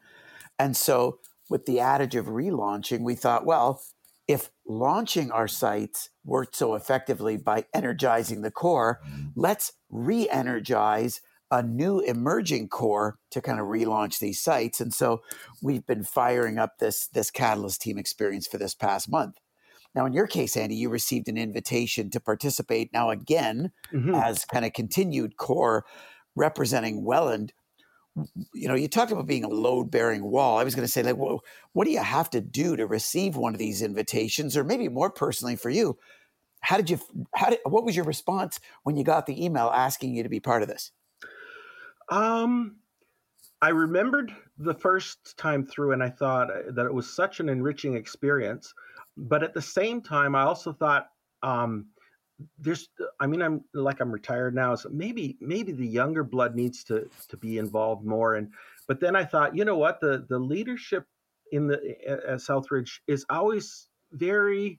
And 0.58 0.76
so 0.76 1.18
with 1.48 1.66
the 1.66 1.80
adage 1.80 2.14
of 2.14 2.26
relaunching, 2.26 3.00
we 3.00 3.14
thought, 3.14 3.46
well, 3.46 3.82
if 4.28 4.50
launching 4.66 5.30
our 5.30 5.48
sites 5.48 6.10
worked 6.24 6.56
so 6.56 6.74
effectively 6.74 7.36
by 7.36 7.64
energizing 7.72 8.42
the 8.42 8.50
core, 8.50 9.00
mm-hmm. 9.06 9.28
let's 9.36 9.72
re 9.90 10.28
energize 10.28 11.20
a 11.50 11.62
new 11.62 12.00
emerging 12.00 12.68
core 12.68 13.18
to 13.30 13.40
kind 13.40 13.60
of 13.60 13.66
relaunch 13.66 14.18
these 14.18 14.40
sites. 14.40 14.80
And 14.80 14.92
so 14.92 15.22
we've 15.62 15.86
been 15.86 16.02
firing 16.02 16.58
up 16.58 16.78
this, 16.78 17.06
this 17.08 17.30
Catalyst 17.30 17.80
team 17.80 17.98
experience 17.98 18.46
for 18.46 18.58
this 18.58 18.74
past 18.74 19.08
month. 19.08 19.36
Now, 19.94 20.04
in 20.06 20.12
your 20.12 20.26
case, 20.26 20.56
Andy, 20.56 20.74
you 20.74 20.90
received 20.90 21.28
an 21.28 21.38
invitation 21.38 22.10
to 22.10 22.20
participate 22.20 22.92
now 22.92 23.10
again 23.10 23.72
mm-hmm. 23.92 24.14
as 24.14 24.44
kind 24.44 24.64
of 24.64 24.72
continued 24.72 25.36
core 25.36 25.84
representing 26.34 27.04
Welland 27.04 27.52
you 28.54 28.68
know, 28.68 28.74
you 28.74 28.88
talked 28.88 29.12
about 29.12 29.26
being 29.26 29.44
a 29.44 29.48
load 29.48 29.90
bearing 29.90 30.24
wall. 30.24 30.58
I 30.58 30.64
was 30.64 30.74
going 30.74 30.86
to 30.86 30.90
say, 30.90 31.02
like, 31.02 31.16
well, 31.16 31.42
what 31.72 31.84
do 31.84 31.90
you 31.90 32.02
have 32.02 32.30
to 32.30 32.40
do 32.40 32.76
to 32.76 32.86
receive 32.86 33.36
one 33.36 33.52
of 33.52 33.58
these 33.58 33.82
invitations? 33.82 34.56
Or 34.56 34.64
maybe 34.64 34.88
more 34.88 35.10
personally 35.10 35.56
for 35.56 35.70
you, 35.70 35.98
how 36.60 36.76
did 36.76 36.90
you, 36.90 36.98
how 37.34 37.50
did, 37.50 37.58
what 37.64 37.84
was 37.84 37.94
your 37.94 38.04
response 38.04 38.58
when 38.84 38.96
you 38.96 39.04
got 39.04 39.26
the 39.26 39.44
email 39.44 39.70
asking 39.74 40.14
you 40.14 40.22
to 40.22 40.28
be 40.28 40.40
part 40.40 40.62
of 40.62 40.68
this? 40.68 40.92
Um, 42.08 42.76
I 43.60 43.70
remembered 43.70 44.34
the 44.58 44.74
first 44.74 45.36
time 45.36 45.64
through 45.64 45.92
and 45.92 46.02
I 46.02 46.10
thought 46.10 46.50
uh, 46.50 46.70
that 46.72 46.86
it 46.86 46.94
was 46.94 47.08
such 47.08 47.40
an 47.40 47.48
enriching 47.48 47.96
experience. 47.96 48.72
But 49.16 49.42
at 49.42 49.54
the 49.54 49.62
same 49.62 50.02
time, 50.02 50.34
I 50.34 50.42
also 50.42 50.72
thought, 50.72 51.08
um, 51.42 51.86
there's 52.58 52.88
i 53.20 53.26
mean 53.26 53.40
i'm 53.40 53.64
like 53.72 54.00
i'm 54.00 54.12
retired 54.12 54.54
now 54.54 54.74
so 54.74 54.88
maybe 54.90 55.36
maybe 55.40 55.72
the 55.72 55.86
younger 55.86 56.22
blood 56.22 56.54
needs 56.54 56.84
to 56.84 57.08
to 57.28 57.36
be 57.36 57.58
involved 57.58 58.04
more 58.04 58.34
and 58.34 58.52
but 58.86 59.00
then 59.00 59.16
i 59.16 59.24
thought 59.24 59.56
you 59.56 59.64
know 59.64 59.76
what 59.76 60.00
the 60.00 60.26
the 60.28 60.38
leadership 60.38 61.04
in 61.52 61.66
the 61.66 61.76
at 62.06 62.38
southridge 62.38 63.00
is 63.06 63.24
always 63.30 63.88
very 64.12 64.78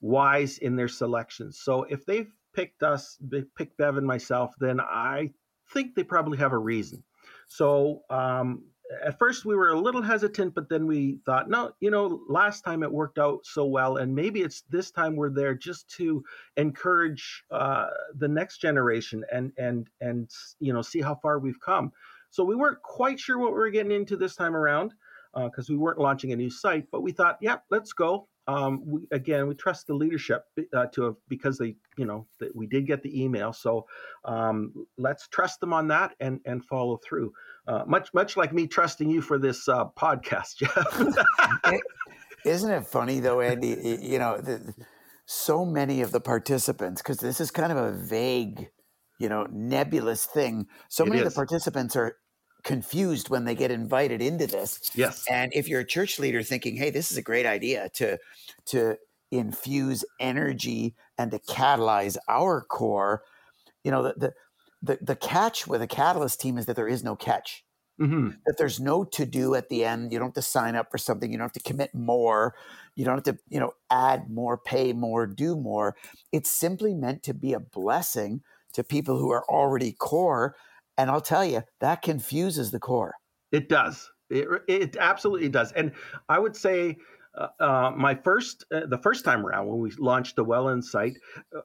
wise 0.00 0.58
in 0.58 0.76
their 0.76 0.88
selections 0.88 1.60
so 1.60 1.82
if 1.84 2.04
they've 2.06 2.30
picked 2.54 2.82
us 2.82 3.18
picked 3.56 3.76
bev 3.76 3.96
and 3.96 4.06
myself 4.06 4.54
then 4.58 4.80
i 4.80 5.28
think 5.72 5.94
they 5.94 6.04
probably 6.04 6.38
have 6.38 6.52
a 6.52 6.58
reason 6.58 7.02
so 7.48 8.02
um 8.10 8.62
at 9.04 9.18
first 9.18 9.44
we 9.44 9.54
were 9.54 9.70
a 9.70 9.80
little 9.80 10.02
hesitant, 10.02 10.54
but 10.54 10.68
then 10.68 10.86
we 10.86 11.18
thought, 11.24 11.48
no, 11.48 11.72
you 11.80 11.90
know, 11.90 12.20
last 12.28 12.62
time 12.62 12.82
it 12.82 12.92
worked 12.92 13.18
out 13.18 13.44
so 13.44 13.64
well, 13.64 13.96
and 13.96 14.14
maybe 14.14 14.42
it's 14.42 14.62
this 14.70 14.90
time 14.90 15.16
we're 15.16 15.30
there 15.30 15.54
just 15.54 15.88
to 15.96 16.24
encourage 16.56 17.44
uh, 17.50 17.86
the 18.16 18.28
next 18.28 18.58
generation 18.58 19.24
and 19.32 19.52
and 19.56 19.88
and 20.00 20.30
you 20.60 20.72
know 20.72 20.82
see 20.82 21.00
how 21.00 21.14
far 21.14 21.38
we've 21.38 21.60
come. 21.60 21.92
So 22.30 22.44
we 22.44 22.56
weren't 22.56 22.82
quite 22.82 23.20
sure 23.20 23.38
what 23.38 23.52
we 23.52 23.58
were 23.58 23.70
getting 23.70 23.92
into 23.92 24.16
this 24.16 24.36
time 24.36 24.56
around 24.56 24.94
because 25.34 25.70
uh, 25.70 25.72
we 25.72 25.76
weren't 25.76 25.98
launching 25.98 26.32
a 26.32 26.36
new 26.36 26.50
site, 26.50 26.90
but 26.90 27.02
we 27.02 27.12
thought, 27.12 27.38
yeah, 27.40 27.58
let's 27.70 27.92
go 27.92 28.28
um, 28.46 28.82
we, 28.84 29.00
again, 29.12 29.46
we 29.46 29.54
trust 29.54 29.86
the 29.86 29.94
leadership 29.94 30.44
uh, 30.74 30.86
to 30.86 31.02
have, 31.02 31.14
because 31.28 31.58
they, 31.58 31.76
you 31.96 32.04
know, 32.04 32.26
that 32.40 32.54
we 32.54 32.66
did 32.66 32.86
get 32.86 33.02
the 33.02 33.22
email. 33.22 33.52
So 33.52 33.86
um, 34.24 34.72
let's 34.98 35.28
trust 35.28 35.60
them 35.60 35.72
on 35.72 35.88
that 35.88 36.14
and 36.20 36.40
and 36.44 36.64
follow 36.64 36.98
through. 36.98 37.32
Uh, 37.66 37.84
much 37.86 38.12
much 38.12 38.36
like 38.36 38.52
me 38.52 38.66
trusting 38.66 39.08
you 39.08 39.22
for 39.22 39.38
this 39.38 39.68
uh, 39.68 39.84
podcast, 39.96 40.56
Jeff. 40.56 41.82
Isn't 42.44 42.70
it 42.70 42.86
funny 42.86 43.20
though, 43.20 43.40
Andy? 43.40 43.98
You 44.02 44.18
know, 44.18 44.38
the, 44.38 44.74
so 45.26 45.64
many 45.64 46.00
of 46.02 46.10
the 46.10 46.20
participants, 46.20 47.00
because 47.00 47.18
this 47.18 47.40
is 47.40 47.50
kind 47.52 47.70
of 47.70 47.78
a 47.78 47.92
vague, 47.92 48.68
you 49.20 49.28
know, 49.28 49.46
nebulous 49.50 50.26
thing. 50.26 50.66
So 50.88 51.04
it 51.04 51.10
many 51.10 51.20
is. 51.20 51.26
of 51.28 51.32
the 51.32 51.36
participants 51.36 51.94
are 51.94 52.16
confused 52.64 53.28
when 53.28 53.44
they 53.44 53.54
get 53.54 53.70
invited 53.70 54.22
into 54.22 54.46
this. 54.46 54.90
Yes. 54.94 55.24
And 55.30 55.52
if 55.54 55.68
you're 55.68 55.80
a 55.80 55.86
church 55.86 56.18
leader 56.18 56.42
thinking, 56.42 56.76
"Hey, 56.76 56.90
this 56.90 57.10
is 57.10 57.18
a 57.18 57.22
great 57.22 57.46
idea 57.46 57.88
to 57.94 58.18
to 58.66 58.96
infuse 59.30 60.04
energy 60.20 60.94
and 61.18 61.30
to 61.30 61.38
catalyze 61.40 62.16
our 62.28 62.62
core," 62.62 63.22
you 63.84 63.90
know, 63.90 64.02
the 64.02 64.14
the 64.16 64.34
the, 64.82 64.98
the 65.00 65.16
catch 65.16 65.66
with 65.66 65.82
a 65.82 65.86
catalyst 65.86 66.40
team 66.40 66.58
is 66.58 66.66
that 66.66 66.76
there 66.76 66.88
is 66.88 67.04
no 67.04 67.16
catch. 67.16 67.64
Mm-hmm. 68.00 68.30
That 68.46 68.56
there's 68.58 68.80
no 68.80 69.04
to 69.04 69.26
do 69.26 69.54
at 69.54 69.68
the 69.68 69.84
end. 69.84 70.12
You 70.12 70.18
don't 70.18 70.28
have 70.28 70.34
to 70.34 70.42
sign 70.42 70.74
up 70.74 70.90
for 70.90 70.98
something. 70.98 71.30
You 71.30 71.38
don't 71.38 71.44
have 71.44 71.52
to 71.52 71.60
commit 71.60 71.94
more. 71.94 72.54
You 72.96 73.04
don't 73.04 73.14
have 73.14 73.36
to, 73.36 73.42
you 73.48 73.60
know, 73.60 73.74
add 73.90 74.28
more, 74.28 74.58
pay 74.58 74.92
more, 74.92 75.26
do 75.26 75.54
more. 75.56 75.94
It's 76.32 76.50
simply 76.50 76.94
meant 76.94 77.22
to 77.24 77.34
be 77.34 77.52
a 77.52 77.60
blessing 77.60 78.42
to 78.72 78.82
people 78.82 79.18
who 79.18 79.30
are 79.30 79.44
already 79.48 79.92
core 79.92 80.56
and 81.02 81.10
I'll 81.10 81.20
tell 81.20 81.44
you, 81.44 81.64
that 81.80 82.00
confuses 82.00 82.70
the 82.70 82.78
core. 82.78 83.14
It 83.50 83.68
does. 83.68 84.08
It, 84.30 84.46
it 84.68 84.96
absolutely 84.96 85.48
does. 85.48 85.72
And 85.72 85.90
I 86.28 86.38
would 86.38 86.54
say 86.54 86.96
uh, 87.36 87.48
uh, 87.58 87.92
my 87.96 88.14
first, 88.14 88.64
uh, 88.72 88.86
the 88.86 88.98
first 88.98 89.24
time 89.24 89.44
around 89.44 89.66
when 89.66 89.80
we 89.80 89.90
launched 89.98 90.36
the 90.36 90.44
Welland 90.44 90.84
site, 90.84 91.18
uh, 91.56 91.60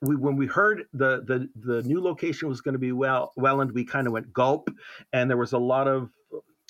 we 0.00 0.16
when 0.16 0.36
we 0.36 0.46
heard 0.46 0.84
the 0.94 1.22
the 1.26 1.48
the 1.54 1.82
new 1.82 2.00
location 2.00 2.48
was 2.48 2.62
going 2.62 2.72
to 2.72 2.78
be 2.78 2.92
well 2.92 3.32
Welland, 3.36 3.72
we 3.72 3.84
kind 3.84 4.06
of 4.06 4.14
went 4.14 4.32
gulp, 4.32 4.70
and 5.12 5.28
there 5.28 5.36
was 5.36 5.52
a 5.52 5.58
lot 5.58 5.86
of 5.86 6.08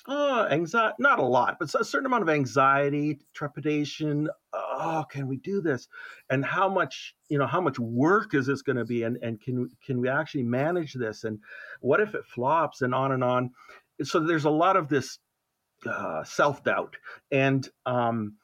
uh, 0.07 0.47
anxiety, 0.49 0.95
not 0.99 1.19
a 1.19 1.23
lot, 1.23 1.57
but 1.59 1.73
a 1.75 1.83
certain 1.83 2.05
amount 2.05 2.23
of 2.23 2.29
anxiety, 2.29 3.19
trepidation. 3.33 4.29
Oh, 4.53 5.05
can 5.09 5.27
we 5.27 5.37
do 5.37 5.61
this? 5.61 5.87
And 6.29 6.43
how 6.43 6.69
much, 6.69 7.15
you 7.29 7.37
know, 7.37 7.47
how 7.47 7.61
much 7.61 7.77
work 7.79 8.33
is 8.33 8.47
this 8.47 8.61
going 8.61 8.77
to 8.77 8.85
be? 8.85 9.03
And, 9.03 9.17
and 9.21 9.39
can, 9.41 9.69
can 9.85 9.99
we 9.99 10.09
actually 10.09 10.43
manage 10.43 10.93
this? 10.93 11.25
And 11.25 11.39
what 11.81 11.99
if 11.99 12.15
it 12.15 12.25
flops 12.25 12.81
and 12.81 12.95
on 12.95 13.11
and 13.11 13.23
on? 13.23 13.51
So 14.01 14.19
there's 14.19 14.45
a 14.45 14.49
lot 14.49 14.77
of 14.77 14.87
this 14.87 15.19
uh, 15.85 16.23
self 16.23 16.63
doubt. 16.63 16.95
And, 17.31 17.67
um, 17.85 18.35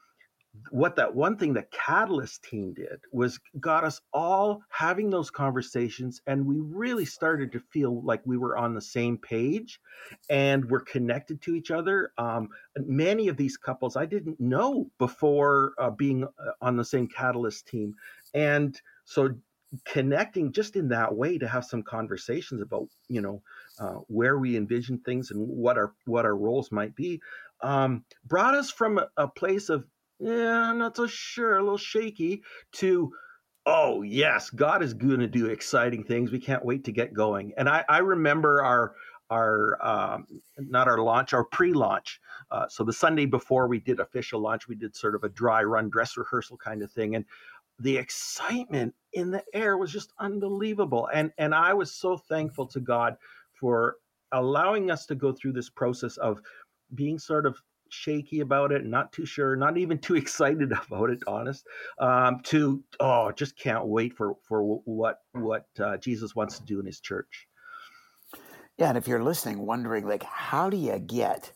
what 0.71 0.95
that 0.95 1.13
one 1.15 1.37
thing 1.37 1.53
the 1.53 1.65
catalyst 1.71 2.43
team 2.43 2.73
did 2.73 2.99
was 3.11 3.39
got 3.59 3.83
us 3.83 4.01
all 4.13 4.61
having 4.69 5.09
those 5.09 5.29
conversations 5.29 6.21
and 6.27 6.45
we 6.45 6.57
really 6.59 7.05
started 7.05 7.51
to 7.51 7.59
feel 7.71 8.01
like 8.03 8.21
we 8.25 8.37
were 8.37 8.57
on 8.57 8.73
the 8.73 8.81
same 8.81 9.17
page 9.17 9.79
and 10.29 10.65
we're 10.69 10.81
connected 10.81 11.41
to 11.41 11.55
each 11.55 11.71
other. 11.71 12.11
Um, 12.17 12.49
many 12.77 13.27
of 13.27 13.37
these 13.37 13.57
couples 13.57 13.95
i 13.95 14.05
didn't 14.05 14.39
know 14.39 14.89
before 14.97 15.73
uh, 15.79 15.89
being 15.89 16.23
uh, 16.23 16.51
on 16.61 16.75
the 16.75 16.85
same 16.85 17.07
catalyst 17.07 17.67
team 17.67 17.93
and 18.33 18.79
so 19.05 19.29
connecting 19.83 20.51
just 20.51 20.75
in 20.75 20.89
that 20.89 21.13
way 21.13 21.37
to 21.37 21.47
have 21.47 21.65
some 21.65 21.83
conversations 21.83 22.61
about 22.61 22.87
you 23.07 23.21
know 23.21 23.41
uh, 23.79 23.99
where 24.07 24.37
we 24.37 24.55
envision 24.55 24.99
things 24.99 25.31
and 25.31 25.47
what 25.47 25.77
our 25.77 25.93
what 26.05 26.25
our 26.25 26.35
roles 26.35 26.71
might 26.71 26.95
be 26.95 27.19
um, 27.61 28.03
brought 28.25 28.53
us 28.53 28.69
from 28.69 28.97
a, 28.97 29.07
a 29.17 29.27
place 29.27 29.69
of 29.69 29.85
yeah, 30.19 30.69
I'm 30.69 30.77
not 30.77 30.95
so 30.95 31.07
sure, 31.07 31.57
a 31.57 31.63
little 31.63 31.77
shaky, 31.77 32.43
to, 32.73 33.11
oh, 33.65 34.01
yes, 34.01 34.49
God 34.49 34.83
is 34.83 34.93
going 34.93 35.19
to 35.19 35.27
do 35.27 35.47
exciting 35.47 36.03
things. 36.03 36.31
We 36.31 36.39
can't 36.39 36.65
wait 36.65 36.83
to 36.85 36.91
get 36.91 37.13
going. 37.13 37.53
And 37.57 37.67
I, 37.67 37.83
I 37.89 37.99
remember 37.99 38.63
our, 38.63 38.95
our 39.29 39.83
um, 39.85 40.27
not 40.57 40.87
our 40.87 40.99
launch, 40.99 41.33
our 41.33 41.43
pre-launch. 41.43 42.19
Uh, 42.51 42.67
so 42.69 42.83
the 42.83 42.93
Sunday 42.93 43.25
before 43.25 43.67
we 43.67 43.79
did 43.79 43.99
official 43.99 44.39
launch, 44.39 44.67
we 44.67 44.75
did 44.75 44.95
sort 44.95 45.15
of 45.15 45.23
a 45.23 45.29
dry 45.29 45.63
run 45.63 45.89
dress 45.89 46.15
rehearsal 46.17 46.57
kind 46.57 46.83
of 46.83 46.91
thing, 46.91 47.15
and 47.15 47.25
the 47.79 47.97
excitement 47.97 48.93
in 49.13 49.31
the 49.31 49.43
air 49.53 49.77
was 49.77 49.91
just 49.91 50.13
unbelievable. 50.19 51.09
And 51.13 51.31
and 51.37 51.55
I 51.55 51.73
was 51.73 51.91
so 51.91 52.17
thankful 52.17 52.67
to 52.67 52.79
God 52.79 53.15
for 53.59 53.95
allowing 54.31 54.91
us 54.91 55.05
to 55.07 55.15
go 55.15 55.31
through 55.31 55.53
this 55.53 55.69
process 55.69 56.17
of 56.17 56.39
being 56.93 57.17
sort 57.17 57.45
of 57.45 57.59
shaky 57.95 58.41
about 58.41 58.71
it, 58.71 58.85
not 58.85 59.11
too 59.11 59.25
sure, 59.25 59.55
not 59.55 59.77
even 59.77 59.97
too 59.97 60.15
excited 60.23 60.71
about 60.71 61.09
it, 61.09 61.19
honest, 61.27 61.65
um, 61.99 62.41
to 62.43 62.83
oh, 62.99 63.31
just 63.31 63.57
can't 63.57 63.87
wait 63.87 64.13
for 64.13 64.35
for 64.43 64.81
what 64.85 65.19
what 65.31 65.65
uh, 65.79 65.97
Jesus 65.97 66.35
wants 66.35 66.59
to 66.59 66.65
do 66.65 66.79
in 66.79 66.85
His 66.85 66.99
church. 66.99 67.47
Yeah, 68.77 68.89
and 68.89 68.97
if 68.97 69.07
you're 69.07 69.23
listening, 69.23 69.65
wondering 69.65 70.05
like, 70.05 70.23
how 70.23 70.69
do 70.69 70.77
you 70.77 70.99
get 70.99 71.53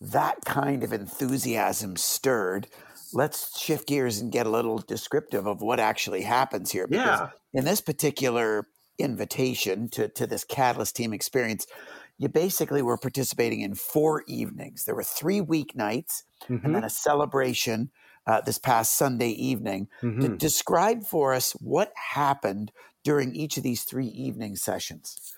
that 0.00 0.44
kind 0.44 0.84
of 0.84 0.92
enthusiasm 0.92 1.96
stirred? 1.96 2.68
Let's 3.14 3.58
shift 3.58 3.88
gears 3.88 4.20
and 4.20 4.30
get 4.30 4.46
a 4.46 4.50
little 4.50 4.78
descriptive 4.78 5.46
of 5.46 5.62
what 5.62 5.80
actually 5.80 6.22
happens 6.22 6.70
here. 6.70 6.86
Because 6.86 7.20
yeah. 7.20 7.58
in 7.58 7.64
this 7.64 7.80
particular 7.80 8.66
invitation 8.98 9.88
to 9.90 10.08
to 10.08 10.26
this 10.26 10.44
Catalyst 10.44 10.94
team 10.94 11.14
experience, 11.14 11.66
you 12.18 12.28
basically 12.28 12.82
were 12.82 12.98
participating 12.98 13.60
in 13.60 13.74
four 13.74 14.24
evenings. 14.26 14.84
There 14.84 14.94
were 14.94 15.04
three 15.04 15.40
weeknights 15.40 16.24
mm-hmm. 16.48 16.66
and 16.66 16.74
then 16.74 16.84
a 16.84 16.90
celebration 16.90 17.90
uh, 18.26 18.40
this 18.42 18.58
past 18.58 18.96
Sunday 18.96 19.30
evening. 19.30 19.88
Mm-hmm. 20.02 20.20
To 20.20 20.28
describe 20.36 21.04
for 21.04 21.32
us 21.32 21.52
what 21.52 21.92
happened 21.94 22.72
during 23.04 23.34
each 23.34 23.56
of 23.56 23.62
these 23.62 23.84
three 23.84 24.08
evening 24.08 24.56
sessions. 24.56 25.34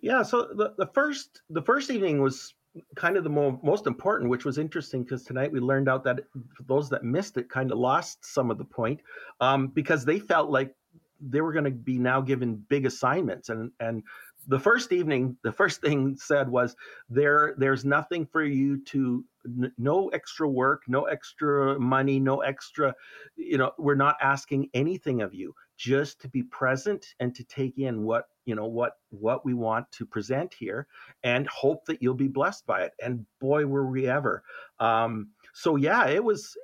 Yeah, 0.00 0.22
so 0.22 0.48
the, 0.54 0.74
the 0.78 0.86
first 0.86 1.42
the 1.50 1.62
first 1.62 1.90
evening 1.90 2.20
was 2.20 2.54
kind 2.96 3.16
of 3.16 3.24
the 3.24 3.30
mo- 3.30 3.60
most 3.62 3.86
important, 3.86 4.30
which 4.30 4.44
was 4.44 4.58
interesting 4.58 5.02
because 5.02 5.24
tonight 5.24 5.50
we 5.50 5.60
learned 5.60 5.88
out 5.88 6.04
that 6.04 6.20
those 6.66 6.90
that 6.90 7.04
missed 7.04 7.36
it 7.36 7.48
kind 7.48 7.72
of 7.72 7.78
lost 7.78 8.24
some 8.24 8.50
of 8.50 8.58
the 8.58 8.64
point 8.64 9.00
um, 9.40 9.68
because 9.68 10.04
they 10.04 10.18
felt 10.18 10.50
like 10.50 10.74
they 11.20 11.40
were 11.40 11.52
going 11.52 11.64
to 11.64 11.70
be 11.70 11.98
now 11.98 12.20
given 12.20 12.56
big 12.68 12.86
assignments 12.86 13.48
and 13.48 13.70
and 13.80 14.02
the 14.46 14.58
first 14.58 14.92
evening, 14.92 15.36
the 15.42 15.52
first 15.52 15.80
thing 15.80 16.16
said 16.16 16.48
was 16.48 16.76
there 17.08 17.54
there's 17.58 17.84
nothing 17.84 18.26
for 18.26 18.42
you 18.44 18.82
to 18.84 19.24
n- 19.46 19.72
no 19.78 20.08
extra 20.08 20.48
work, 20.48 20.82
no 20.88 21.04
extra 21.04 21.78
money, 21.78 22.20
no 22.20 22.40
extra 22.40 22.94
you 23.36 23.58
know, 23.58 23.72
we're 23.78 23.94
not 23.94 24.16
asking 24.20 24.70
anything 24.74 25.22
of 25.22 25.34
you, 25.34 25.54
just 25.76 26.20
to 26.22 26.28
be 26.28 26.42
present 26.42 27.14
and 27.20 27.34
to 27.34 27.44
take 27.44 27.78
in 27.78 28.04
what, 28.04 28.26
you 28.44 28.54
know, 28.54 28.66
what 28.66 28.94
what 29.10 29.44
we 29.44 29.54
want 29.54 29.90
to 29.92 30.06
present 30.06 30.54
here 30.54 30.86
and 31.22 31.48
hope 31.48 31.84
that 31.86 32.02
you'll 32.02 32.14
be 32.14 32.28
blessed 32.28 32.66
by 32.66 32.82
it. 32.82 32.92
And 33.02 33.26
boy 33.40 33.66
were 33.66 33.86
we 33.86 34.08
ever. 34.08 34.42
Um 34.80 35.30
so 35.54 35.76
yeah, 35.76 36.08
it 36.08 36.22
was 36.22 36.56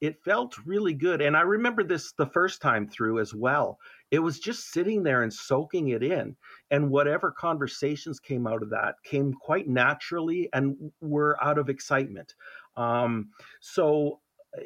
it, 0.00 0.16
felt 0.24 0.54
really 0.64 0.94
good 0.94 1.20
and 1.20 1.36
I 1.36 1.42
remember 1.42 1.84
this 1.84 2.12
the 2.12 2.26
first 2.26 2.62
time 2.62 2.88
through 2.88 3.18
as 3.20 3.34
well. 3.34 3.78
It 4.10 4.20
was 4.20 4.38
just 4.38 4.70
sitting 4.72 5.02
there 5.02 5.22
and 5.22 5.32
soaking 5.32 5.88
it 5.88 6.02
in 6.02 6.36
and 6.70 6.90
whatever 6.90 7.30
conversations 7.30 8.20
came 8.20 8.46
out 8.46 8.62
of 8.62 8.70
that 8.70 8.94
came 9.04 9.34
quite 9.34 9.68
naturally 9.68 10.48
and 10.52 10.92
were 11.00 11.36
out 11.42 11.58
of 11.58 11.68
excitement. 11.68 12.34
Um, 12.76 13.30
so 13.60 14.20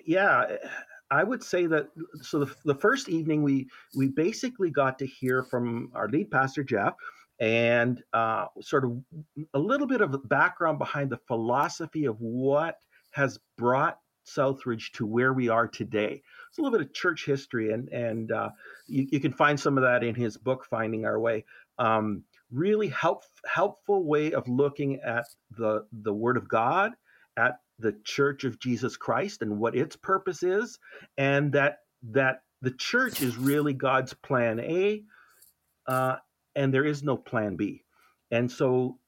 yeah 0.04 0.56
i 1.10 1.22
would 1.22 1.42
say 1.42 1.66
that 1.66 1.88
so 2.20 2.40
the, 2.40 2.54
the 2.64 2.74
first 2.74 3.08
evening 3.08 3.42
we 3.42 3.68
we 3.96 4.08
basically 4.08 4.70
got 4.70 4.98
to 4.98 5.06
hear 5.06 5.42
from 5.42 5.90
our 5.94 6.08
lead 6.08 6.30
pastor 6.30 6.62
jeff 6.62 6.94
and 7.40 8.02
uh, 8.12 8.46
sort 8.60 8.84
of 8.84 9.02
a 9.54 9.58
little 9.58 9.86
bit 9.86 10.00
of 10.00 10.28
background 10.28 10.78
behind 10.78 11.10
the 11.10 11.18
philosophy 11.26 12.04
of 12.04 12.16
what 12.20 12.76
has 13.12 13.38
brought 13.56 13.98
Southridge 14.26 14.92
to 14.92 15.06
where 15.06 15.32
we 15.32 15.48
are 15.48 15.66
today. 15.66 16.22
It's 16.48 16.58
a 16.58 16.62
little 16.62 16.78
bit 16.78 16.86
of 16.86 16.94
church 16.94 17.24
history, 17.24 17.72
and 17.72 17.88
and 17.88 18.30
uh, 18.30 18.50
you, 18.86 19.06
you, 19.10 19.20
can 19.20 19.32
find 19.32 19.58
some 19.58 19.78
of 19.78 19.84
that 19.84 20.04
in 20.04 20.14
his 20.14 20.36
book, 20.36 20.66
Finding 20.68 21.04
Our 21.04 21.18
Way. 21.18 21.44
Um, 21.78 22.24
really 22.50 22.88
help, 22.88 23.22
helpful 23.46 24.04
way 24.04 24.32
of 24.32 24.48
looking 24.48 25.00
at 25.00 25.26
the 25.50 25.86
the 25.92 26.12
Word 26.12 26.36
of 26.36 26.48
God, 26.48 26.92
at 27.36 27.56
the 27.78 27.96
Church 28.04 28.44
of 28.44 28.60
Jesus 28.60 28.96
Christ, 28.96 29.42
and 29.42 29.58
what 29.58 29.74
its 29.74 29.96
purpose 29.96 30.42
is, 30.42 30.78
and 31.16 31.52
that 31.52 31.78
that 32.10 32.42
the 32.60 32.72
church 32.72 33.22
is 33.22 33.36
really 33.36 33.72
God's 33.72 34.14
plan 34.14 34.60
A, 34.60 35.02
uh, 35.86 36.16
and 36.54 36.72
there 36.72 36.84
is 36.84 37.02
no 37.02 37.16
plan 37.16 37.56
B. 37.56 37.84
And 38.30 38.50
so 38.50 38.98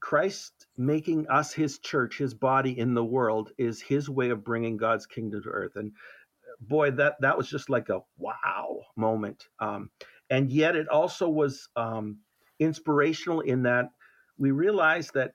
Christ 0.00 0.66
making 0.76 1.28
us 1.28 1.52
his 1.52 1.78
church, 1.78 2.18
his 2.18 2.34
body 2.34 2.78
in 2.78 2.94
the 2.94 3.04
world, 3.04 3.52
is 3.58 3.80
his 3.80 4.08
way 4.08 4.30
of 4.30 4.44
bringing 4.44 4.76
God's 4.76 5.06
kingdom 5.06 5.42
to 5.42 5.48
earth. 5.48 5.76
And 5.76 5.92
boy, 6.60 6.90
that 6.92 7.16
that 7.20 7.36
was 7.36 7.48
just 7.48 7.70
like 7.70 7.88
a 7.88 8.00
wow 8.18 8.80
moment. 8.96 9.48
Um, 9.58 9.90
and 10.30 10.50
yet, 10.50 10.76
it 10.76 10.88
also 10.88 11.28
was 11.28 11.68
um, 11.76 12.18
inspirational 12.58 13.40
in 13.40 13.62
that 13.64 13.90
we 14.38 14.50
realized 14.50 15.12
that 15.14 15.32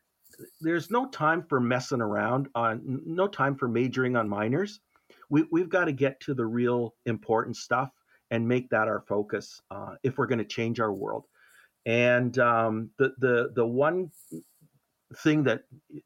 there's 0.61 0.91
no 0.91 1.07
time 1.07 1.43
for 1.47 1.59
messing 1.59 2.01
around 2.01 2.49
on, 2.55 3.01
no 3.05 3.27
time 3.27 3.55
for 3.55 3.67
majoring 3.67 4.15
on 4.15 4.27
minors. 4.27 4.79
We, 5.29 5.45
we've 5.51 5.69
got 5.69 5.85
to 5.85 5.91
get 5.91 6.19
to 6.21 6.33
the 6.33 6.45
real 6.45 6.95
important 7.05 7.55
stuff 7.55 7.89
and 8.31 8.47
make 8.47 8.69
that 8.69 8.87
our 8.87 9.03
focus 9.07 9.61
uh, 9.71 9.95
if 10.03 10.17
we're 10.17 10.27
going 10.27 10.39
to 10.39 10.45
change 10.45 10.79
our 10.79 10.93
world. 10.93 11.25
And 11.85 12.37
um, 12.39 12.89
the 12.97 13.13
the 13.19 13.51
the 13.55 13.65
one 13.65 14.09
thing 15.17 15.43
that 15.43 15.63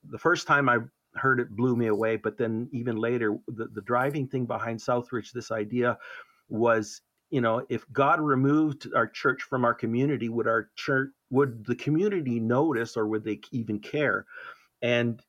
the 0.10 0.18
first 0.18 0.48
time 0.48 0.70
I 0.70 0.80
heard 1.16 1.40
it 1.40 1.56
blew 1.56 1.76
me 1.76 1.88
away, 1.88 2.16
but 2.18 2.38
then 2.38 2.70
even 2.72 2.98
later, 2.98 3.38
the, 3.48 3.68
the 3.74 3.82
driving 3.82 4.28
thing 4.28 4.46
behind 4.46 4.80
Southridge, 4.80 5.32
this 5.32 5.52
idea 5.52 5.98
was, 6.50 7.02
you 7.30 7.42
know, 7.42 7.66
if 7.70 7.86
God 7.92 8.20
removed 8.20 8.88
our 8.96 9.08
church 9.08 9.44
from 9.44 9.66
our 9.66 9.74
community, 9.74 10.30
would 10.30 10.48
our 10.48 10.70
church 10.76 11.10
would 11.32 11.66
the 11.66 11.76
community 11.76 12.40
notice 12.40 12.98
or 12.98 13.08
would 13.08 13.24
they 13.24 13.40
even 13.52 13.80
care? 13.80 14.26
And 14.82 15.22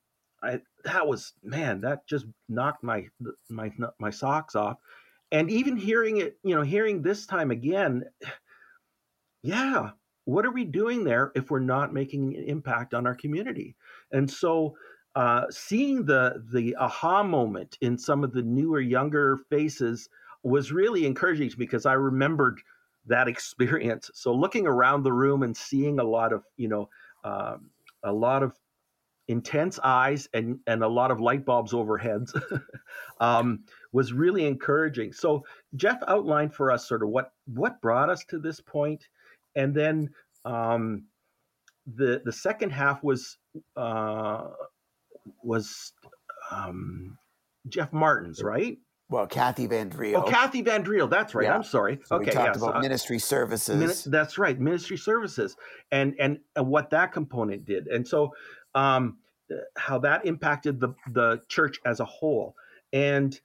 I 0.43 0.61
that 0.83 1.07
was 1.07 1.33
man, 1.43 1.81
that 1.81 2.07
just 2.07 2.25
knocked 2.49 2.83
my 2.83 3.07
my 3.49 3.71
my 3.99 4.09
socks 4.09 4.55
off. 4.55 4.77
And 5.31 5.49
even 5.49 5.77
hearing 5.77 6.17
it, 6.17 6.37
you 6.43 6.55
know, 6.55 6.61
hearing 6.63 7.01
this 7.01 7.25
time 7.25 7.51
again, 7.51 8.03
yeah, 9.43 9.91
what 10.25 10.45
are 10.45 10.51
we 10.51 10.65
doing 10.65 11.03
there 11.03 11.31
if 11.35 11.49
we're 11.49 11.59
not 11.59 11.93
making 11.93 12.35
an 12.35 12.43
impact 12.43 12.93
on 12.93 13.07
our 13.07 13.15
community? 13.15 13.75
And 14.11 14.29
so 14.29 14.75
uh, 15.15 15.43
seeing 15.49 16.05
the 16.05 16.43
the 16.51 16.75
aha 16.77 17.23
moment 17.23 17.77
in 17.81 17.97
some 17.97 18.23
of 18.23 18.31
the 18.31 18.43
newer, 18.43 18.79
younger 18.79 19.39
faces 19.49 20.09
was 20.43 20.71
really 20.71 21.05
encouraging 21.05 21.49
to 21.49 21.59
me 21.59 21.65
because 21.65 21.85
I 21.85 21.93
remembered 21.93 22.61
that 23.07 23.27
experience. 23.27 24.09
So 24.13 24.33
looking 24.33 24.67
around 24.67 25.03
the 25.03 25.13
room 25.13 25.43
and 25.43 25.55
seeing 25.55 25.99
a 25.99 26.03
lot 26.03 26.31
of 26.31 26.43
you 26.55 26.67
know 26.67 26.89
um, 27.23 27.69
a 28.03 28.13
lot 28.13 28.43
of 28.43 28.53
intense 29.27 29.79
eyes 29.83 30.27
and 30.33 30.59
and 30.67 30.83
a 30.83 30.87
lot 30.87 31.11
of 31.11 31.19
light 31.19 31.45
bulbs 31.45 31.73
overheads 31.73 32.39
um, 33.19 33.63
was 33.91 34.13
really 34.13 34.45
encouraging. 34.45 35.13
So 35.13 35.45
Jeff 35.75 35.99
outlined 36.07 36.53
for 36.53 36.71
us 36.71 36.87
sort 36.87 37.03
of 37.03 37.09
what 37.09 37.33
what 37.45 37.81
brought 37.81 38.09
us 38.09 38.23
to 38.25 38.39
this 38.39 38.61
point 38.61 39.07
and 39.55 39.73
then 39.73 40.09
um, 40.45 41.05
the 41.85 42.21
the 42.23 42.31
second 42.31 42.71
half 42.71 43.03
was 43.03 43.37
uh, 43.75 44.47
was 45.43 45.93
um, 46.51 47.17
Jeff 47.67 47.91
Martin's, 47.93 48.43
right? 48.43 48.77
Well, 49.09 49.27
Kathy 49.27 49.67
Van 49.67 49.89
Driel. 49.89 50.15
Oh, 50.15 50.21
Kathy 50.23 50.61
Van 50.61 50.85
Driel. 50.85 51.09
That's 51.09 51.35
right. 51.35 51.43
Yeah. 51.43 51.55
I'm 51.55 51.63
sorry. 51.63 51.99
So 52.05 52.15
okay, 52.15 52.27
we 52.27 52.31
talked 52.31 52.55
about 52.55 52.77
uh, 52.77 52.79
ministry 52.79 53.19
services. 53.19 54.05
that's 54.05 54.37
right, 54.37 54.57
ministry 54.57 54.97
services, 54.97 55.57
and, 55.91 56.15
and 56.17 56.39
and 56.55 56.67
what 56.67 56.91
that 56.91 57.11
component 57.11 57.65
did, 57.65 57.87
and 57.87 58.07
so 58.07 58.31
um, 58.73 59.17
how 59.77 59.99
that 59.99 60.25
impacted 60.25 60.79
the 60.79 60.95
the 61.11 61.41
church 61.49 61.79
as 61.85 61.99
a 61.99 62.05
whole, 62.05 62.55
and 62.93 63.39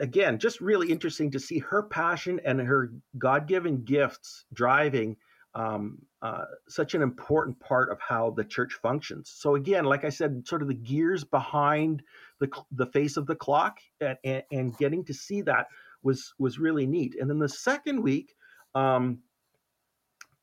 again, 0.00 0.38
just 0.38 0.60
really 0.60 0.90
interesting 0.90 1.30
to 1.30 1.38
see 1.38 1.58
her 1.58 1.82
passion 1.82 2.40
and 2.44 2.60
her 2.60 2.92
God 3.18 3.46
given 3.46 3.84
gifts 3.84 4.44
driving 4.52 5.16
um, 5.54 5.98
uh, 6.22 6.44
such 6.68 6.94
an 6.94 7.02
important 7.02 7.58
part 7.60 7.90
of 7.90 7.98
how 8.00 8.30
the 8.30 8.44
church 8.44 8.74
functions. 8.74 9.32
So 9.34 9.56
again, 9.56 9.84
like 9.84 10.04
I 10.04 10.08
said, 10.10 10.46
sort 10.46 10.62
of 10.62 10.68
the 10.68 10.74
gears 10.74 11.24
behind 11.24 12.02
the 12.38 12.48
the 12.72 12.86
face 12.86 13.16
of 13.16 13.26
the 13.26 13.34
clock, 13.34 13.78
and, 14.00 14.16
and, 14.24 14.42
and 14.52 14.78
getting 14.78 15.04
to 15.04 15.14
see 15.14 15.42
that 15.42 15.66
was 16.02 16.34
was 16.38 16.58
really 16.58 16.86
neat. 16.86 17.16
And 17.20 17.28
then 17.28 17.38
the 17.38 17.48
second 17.48 18.02
week, 18.02 18.34
um, 18.74 19.18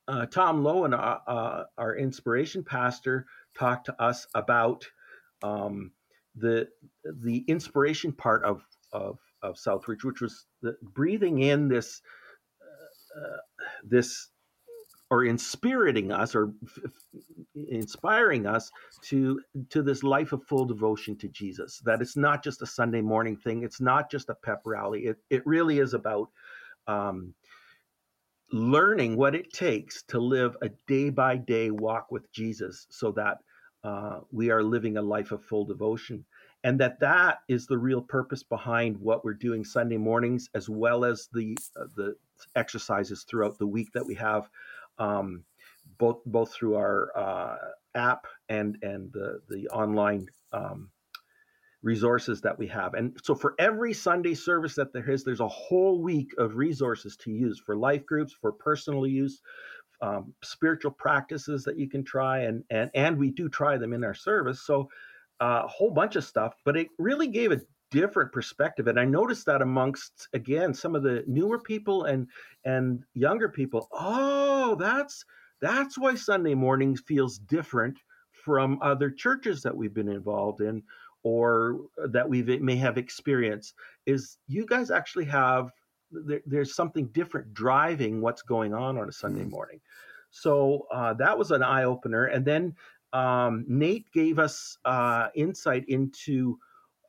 uh, 0.08 0.26
Tom 0.26 0.62
Lowen, 0.62 0.94
uh, 0.94 1.20
uh, 1.30 1.64
our 1.78 1.96
inspiration 1.96 2.64
pastor, 2.64 3.26
talked 3.58 3.86
to 3.86 4.02
us 4.02 4.28
about 4.36 4.86
um, 5.42 5.92
the 6.36 6.68
the 7.06 7.46
inspiration 7.48 8.12
part 8.12 8.44
of 8.44 8.62
of 8.92 9.20
of 9.50 9.58
Southridge, 9.58 10.04
which 10.04 10.22
was 10.22 10.46
the, 10.62 10.76
breathing 10.82 11.42
in 11.42 11.68
this 11.68 12.02
uh, 13.18 13.38
this 13.84 14.30
or 15.10 15.26
inspiriting 15.26 16.12
us 16.12 16.36
or 16.36 16.54
f- 16.66 16.92
inspiring 17.70 18.46
us 18.46 18.70
to 19.04 19.42
to 19.70 19.82
this 19.82 20.04
life 20.04 20.34
of 20.34 20.44
full 20.44 20.66
devotion 20.66 21.18
to 21.18 21.28
Jesus. 21.30 21.82
That 21.86 22.02
it's 22.02 22.18
not 22.18 22.44
just 22.44 22.62
a 22.62 22.68
Sunday 22.68 23.02
morning 23.02 23.38
thing. 23.38 23.64
It's 23.64 23.82
not 23.82 24.12
just 24.12 24.30
a 24.30 24.36
pep 24.36 24.62
rally. 24.66 25.06
It 25.06 25.18
it 25.30 25.46
really 25.46 25.80
is 25.80 25.94
about 25.94 26.30
um, 26.88 27.34
learning 28.52 29.18
what 29.18 29.36
it 29.36 29.52
takes 29.54 30.04
to 30.04 30.20
live 30.20 30.56
a 30.62 30.70
day 30.88 31.10
by 31.10 31.38
day 31.38 31.72
walk 31.72 32.12
with 32.12 32.32
Jesus 32.32 32.88
so 32.90 33.12
that 33.14 33.38
uh, 33.84 34.22
we 34.32 34.50
are 34.50 34.64
living 34.64 34.98
a 34.98 35.02
life 35.02 35.32
of 35.32 35.44
full 35.44 35.66
devotion 35.66 36.26
and 36.68 36.80
that 36.82 37.00
that 37.00 37.40
is 37.48 37.66
the 37.66 37.78
real 37.78 38.02
purpose 38.02 38.44
behind 38.44 38.98
what 38.98 39.24
we're 39.24 39.34
doing 39.34 39.64
sunday 39.64 39.98
mornings 39.98 40.50
as 40.54 40.68
well 40.70 41.06
as 41.06 41.30
the 41.34 41.58
uh, 41.80 41.86
the 41.96 42.16
exercises 42.56 43.24
throughout 43.24 43.58
the 43.58 43.68
week 43.68 43.92
that 43.94 44.06
we 44.06 44.14
have 44.14 44.50
um, 45.00 45.44
both 45.98 46.20
both 46.26 46.54
through 46.54 46.76
our 46.76 47.12
uh, 47.16 47.56
app 47.96 48.28
and 48.50 48.78
and 48.82 49.12
the 49.14 49.40
the 49.50 49.68
online 49.70 50.28
um, 50.52 50.90
resources 51.84 52.42
that 52.42 52.58
we 52.58 52.68
have. 52.68 52.96
And 52.96 53.16
so 53.24 53.36
for 53.36 53.56
every 53.60 53.94
Sunday 53.94 54.34
service 54.34 54.76
that 54.76 54.92
there 54.92 55.10
is, 55.10 55.24
there's 55.24 55.40
a 55.40 55.48
whole 55.48 56.02
week 56.02 56.32
of 56.38 56.56
resources 56.56 57.16
to 57.18 57.32
use 57.32 57.62
for 57.64 57.78
life 57.78 58.06
groups, 58.06 58.34
for 58.34 58.52
personal 58.52 59.08
use, 59.08 59.42
um, 60.02 60.34
spiritual 60.44 60.92
practices 60.92 61.64
that 61.64 61.78
you 61.78 61.90
can 61.90 62.04
try, 62.04 62.40
and 62.42 62.64
and 62.70 62.92
and 62.94 63.18
we 63.18 63.32
do 63.32 63.50
try 63.50 63.78
them 63.78 63.94
in 63.94 64.04
our 64.04 64.14
service. 64.14 64.62
So 64.62 64.90
a 65.40 65.68
whole 65.68 65.92
bunch 65.92 66.16
of 66.16 66.24
stuff, 66.24 66.56
but 66.66 66.78
it 66.78 66.88
really 66.98 67.28
gave 67.28 67.52
a 67.52 67.62
different 67.90 68.34
perspective 68.34 68.88
and 68.88 69.00
i 69.00 69.06
noticed 69.06 69.46
that 69.46 69.62
amongst 69.62 70.28
again 70.34 70.74
some 70.74 70.94
of 70.94 71.04
the 71.04 71.24
newer 71.26 71.58
people 71.58 72.04
and 72.04 72.28
and 72.66 73.02
younger 73.14 73.48
people 73.48 73.88
oh 73.94 74.76
that's 74.76 75.24
that's 75.62 75.98
why 75.98 76.14
sunday 76.14 76.54
mornings 76.54 77.02
feels 77.08 77.38
different 77.38 77.98
from 78.44 78.78
other 78.82 79.10
churches 79.10 79.62
that 79.62 79.74
we've 79.74 79.94
been 79.94 80.10
involved 80.10 80.60
in 80.60 80.84
or 81.24 81.80
that 82.10 82.28
we 82.28 82.44
may 82.44 82.76
have 82.76 82.98
experienced 82.98 83.74
is 84.06 84.38
you 84.48 84.66
guys 84.66 84.92
actually 84.92 85.26
have 85.26 85.72
there, 86.12 86.42
there's 86.46 86.76
something 86.76 87.08
different 87.08 87.54
driving 87.54 88.22
what's 88.22 88.42
going 88.42 88.74
on 88.74 88.98
on 88.98 89.10
a 89.10 89.12
Sunday 89.12 89.42
mm-hmm. 89.42 89.52
morning. 89.52 89.82
So 90.32 90.88
uh, 90.92 91.14
that 91.16 91.38
was 91.38 91.52
an 91.52 91.64
eye 91.64 91.84
opener. 91.84 92.26
And 92.26 92.46
then 92.46 92.76
um, 93.14 93.66
Nate 93.68 94.12
gave 94.12 94.40
us 94.40 94.78
uh, 94.86 95.28
insight 95.36 95.86
into 95.88 96.58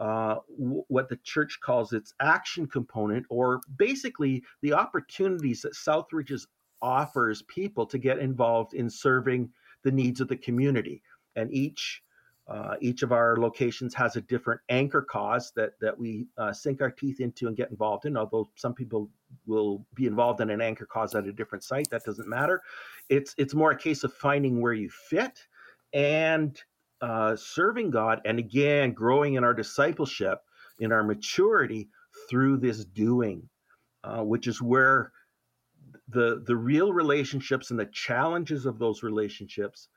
uh, 0.01 0.37
w- 0.59 0.85
what 0.89 1.09
the 1.09 1.17
church 1.25 1.59
calls 1.61 1.93
its 1.93 2.15
action 2.21 2.67
component, 2.67 3.27
or 3.29 3.61
basically 3.77 4.43
the 4.63 4.73
opportunities 4.73 5.63
that 5.63 5.75
Southridge's 5.75 6.47
offers 6.81 7.43
people 7.43 7.85
to 7.87 7.99
get 7.99 8.19
involved 8.19 8.75
in 8.75 8.89
serving 8.89 9.51
the 9.83 9.91
needs 9.91 10.21
of 10.21 10.29
the 10.29 10.37
community. 10.37 11.03
And 11.37 11.53
each 11.53 12.03
uh, 12.47 12.77
each 12.81 13.03
of 13.03 13.13
our 13.13 13.37
locations 13.37 13.93
has 13.93 14.17
a 14.17 14.23
different 14.23 14.61
anchor 14.71 15.03
cause 15.03 15.53
that 15.55 15.73
that 15.81 15.99
we 15.99 16.27
uh, 16.39 16.53
sink 16.53 16.81
our 16.81 16.91
teeth 16.91 17.21
into 17.21 17.47
and 17.47 17.57
get 17.57 17.71
involved 17.71 18.07
in. 18.07 18.17
Although 18.17 18.49
some 18.55 18.75
people 18.75 19.11
will 19.47 19.85
be 19.95 20.07
involved 20.07 20.41
in 20.41 20.49
an 20.49 20.61
anchor 20.63 20.87
cause 20.87 21.15
at 21.15 21.27
a 21.27 21.33
different 21.33 21.65
site, 21.65 21.91
that 21.91 22.05
doesn't 22.05 22.29
matter. 22.29 22.63
It's 23.09 23.35
it's 23.37 23.55
more 23.55 23.73
a 23.73 23.79
case 23.79 24.05
of 24.05 24.15
finding 24.15 24.61
where 24.61 24.73
you 24.73 24.89
fit 24.89 25.47
and 25.93 26.61
uh, 27.01 27.37
serving 27.37 27.91
God, 27.91 28.21
and 28.25 28.39
again 28.39 28.93
growing 28.93 29.35
in 29.35 29.45
our 29.45 29.55
discipleship, 29.55 30.39
in 30.81 30.93
our 30.93 31.05
maturity 31.05 31.89
through 32.29 32.59
this 32.59 32.85
doing, 32.85 33.49
uh, 34.05 34.23
which 34.23 34.47
is 34.47 34.61
where 34.61 35.13
the 36.09 36.43
the 36.47 36.57
real 36.57 36.93
relationships 36.93 37.71
and 37.71 37.79
the 37.79 37.87
challenges 37.87 38.67
of 38.67 38.79
those 38.79 39.03
relationships 39.03 39.89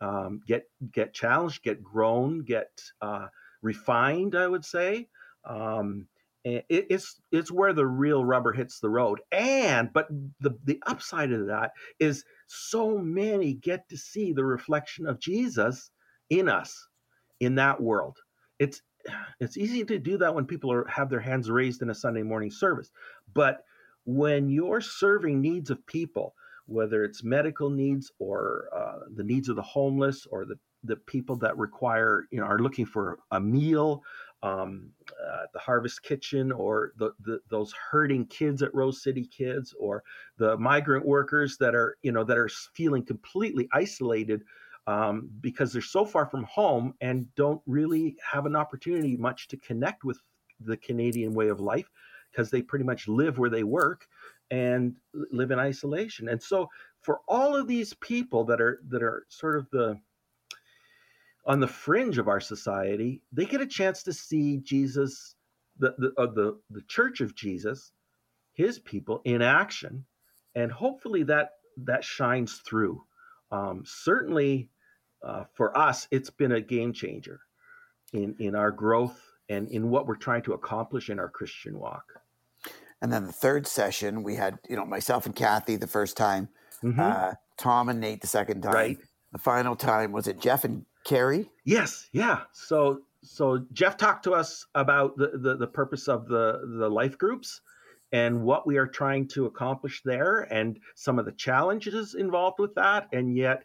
um, 0.00 0.40
get 0.46 0.64
get 0.92 1.14
challenged, 1.14 1.62
get 1.62 1.82
grown, 1.82 2.40
get 2.44 2.68
uh, 3.00 3.26
refined. 3.62 4.34
I 4.34 4.46
would 4.46 4.64
say 4.64 5.08
um, 5.44 6.08
it, 6.44 6.64
it's 6.68 7.20
it's 7.32 7.50
where 7.50 7.72
the 7.72 7.86
real 7.86 8.24
rubber 8.24 8.52
hits 8.52 8.80
the 8.80 8.88
road. 8.88 9.20
And 9.32 9.92
but 9.92 10.08
the 10.40 10.56
the 10.64 10.82
upside 10.86 11.32
of 11.32 11.46
that 11.46 11.72
is 11.98 12.24
so 12.46 12.98
many 12.98 13.54
get 13.54 13.88
to 13.90 13.96
see 13.96 14.32
the 14.32 14.44
reflection 14.44 15.06
of 15.06 15.20
Jesus 15.20 15.90
in 16.30 16.48
us 16.48 16.88
in 17.40 17.56
that 17.56 17.80
world. 17.80 18.16
It's 18.58 18.82
it's 19.40 19.56
easy 19.56 19.84
to 19.84 19.98
do 19.98 20.18
that 20.18 20.34
when 20.34 20.46
people 20.46 20.72
are 20.72 20.86
have 20.88 21.10
their 21.10 21.20
hands 21.20 21.50
raised 21.50 21.82
in 21.82 21.90
a 21.90 21.94
Sunday 21.94 22.22
morning 22.22 22.50
service, 22.50 22.90
but 23.34 23.64
when 24.04 24.48
you're 24.48 24.80
serving 24.80 25.40
needs 25.40 25.70
of 25.70 25.84
people 25.86 26.34
whether 26.70 27.02
it's 27.02 27.24
medical 27.24 27.68
needs 27.68 28.12
or 28.20 28.68
uh, 28.74 29.00
the 29.16 29.24
needs 29.24 29.48
of 29.48 29.56
the 29.56 29.62
homeless 29.62 30.26
or 30.30 30.44
the, 30.44 30.54
the 30.84 30.94
people 30.94 31.36
that 31.36 31.56
require, 31.58 32.26
you 32.30 32.38
know, 32.38 32.46
are 32.46 32.60
looking 32.60 32.86
for 32.86 33.18
a 33.32 33.40
meal 33.40 34.02
um, 34.42 34.90
uh, 35.10 35.44
the 35.52 35.58
Harvest 35.58 36.02
Kitchen 36.02 36.50
or 36.50 36.92
the, 36.96 37.12
the, 37.20 37.40
those 37.50 37.72
hurting 37.72 38.26
kids 38.26 38.62
at 38.62 38.74
Rose 38.74 39.02
City 39.02 39.26
Kids 39.26 39.74
or 39.78 40.02
the 40.38 40.56
migrant 40.56 41.04
workers 41.04 41.56
that 41.58 41.74
are, 41.74 41.96
you 42.02 42.12
know, 42.12 42.24
that 42.24 42.38
are 42.38 42.48
feeling 42.74 43.04
completely 43.04 43.68
isolated 43.72 44.42
um, 44.86 45.30
because 45.40 45.72
they're 45.72 45.82
so 45.82 46.04
far 46.04 46.26
from 46.26 46.44
home 46.44 46.94
and 47.00 47.32
don't 47.34 47.60
really 47.66 48.16
have 48.32 48.46
an 48.46 48.56
opportunity 48.56 49.16
much 49.16 49.48
to 49.48 49.56
connect 49.58 50.04
with 50.04 50.18
the 50.60 50.76
Canadian 50.78 51.34
way 51.34 51.48
of 51.48 51.60
life 51.60 51.88
because 52.30 52.50
they 52.50 52.62
pretty 52.62 52.84
much 52.84 53.08
live 53.08 53.38
where 53.38 53.50
they 53.50 53.64
work 53.64 54.06
and 54.50 54.96
live 55.32 55.50
in 55.50 55.58
isolation. 55.58 56.28
And 56.28 56.42
so 56.42 56.68
for 57.02 57.20
all 57.28 57.54
of 57.56 57.66
these 57.66 57.94
people 57.94 58.44
that 58.44 58.60
are 58.60 58.80
that 58.88 59.02
are 59.02 59.24
sort 59.28 59.56
of 59.56 59.68
the 59.70 59.98
on 61.50 61.58
the 61.58 61.66
fringe 61.66 62.16
of 62.16 62.28
our 62.28 62.38
society, 62.38 63.22
they 63.32 63.44
get 63.44 63.60
a 63.60 63.66
chance 63.66 64.04
to 64.04 64.12
see 64.12 64.58
Jesus, 64.58 65.34
the 65.76 65.96
the 65.98 66.12
uh, 66.16 66.26
the, 66.26 66.56
the 66.70 66.82
Church 66.82 67.20
of 67.20 67.34
Jesus, 67.34 67.90
His 68.52 68.78
people 68.78 69.20
in 69.24 69.42
action, 69.42 70.04
and 70.54 70.70
hopefully 70.70 71.24
that 71.24 71.54
that 71.78 72.04
shines 72.04 72.58
through. 72.64 73.02
Um, 73.50 73.82
certainly, 73.84 74.70
uh, 75.26 75.44
for 75.54 75.76
us, 75.76 76.06
it's 76.12 76.30
been 76.30 76.52
a 76.52 76.60
game 76.60 76.92
changer 76.92 77.40
in 78.12 78.36
in 78.38 78.54
our 78.54 78.70
growth 78.70 79.20
and 79.48 79.66
in 79.70 79.90
what 79.90 80.06
we're 80.06 80.14
trying 80.14 80.42
to 80.42 80.52
accomplish 80.52 81.10
in 81.10 81.18
our 81.18 81.28
Christian 81.28 81.80
walk. 81.80 82.04
And 83.02 83.12
then 83.12 83.26
the 83.26 83.32
third 83.32 83.66
session, 83.66 84.22
we 84.22 84.36
had, 84.36 84.60
you 84.68 84.76
know, 84.76 84.84
myself 84.84 85.26
and 85.26 85.34
Kathy 85.34 85.74
the 85.74 85.88
first 85.88 86.16
time, 86.16 86.48
mm-hmm. 86.84 87.00
uh, 87.00 87.32
Tom 87.56 87.88
and 87.88 87.98
Nate 87.98 88.20
the 88.20 88.28
second 88.28 88.62
time. 88.62 88.72
Right. 88.72 88.98
The 89.32 89.38
final 89.38 89.74
time 89.74 90.12
was 90.12 90.28
it 90.28 90.38
Jeff 90.38 90.62
and 90.62 90.84
Carrie? 91.04 91.50
Yes. 91.64 92.08
Yeah. 92.12 92.42
So 92.52 93.02
so 93.22 93.64
Jeff 93.72 93.96
talked 93.96 94.24
to 94.24 94.32
us 94.32 94.66
about 94.74 95.16
the, 95.16 95.32
the, 95.34 95.56
the 95.56 95.66
purpose 95.66 96.08
of 96.08 96.26
the 96.26 96.60
the 96.78 96.88
life 96.88 97.18
groups 97.18 97.60
and 98.12 98.42
what 98.42 98.66
we 98.66 98.76
are 98.76 98.86
trying 98.86 99.28
to 99.28 99.46
accomplish 99.46 100.02
there 100.04 100.40
and 100.52 100.80
some 100.94 101.18
of 101.18 101.26
the 101.26 101.32
challenges 101.32 102.14
involved 102.14 102.58
with 102.58 102.74
that 102.74 103.08
and 103.12 103.36
yet 103.36 103.64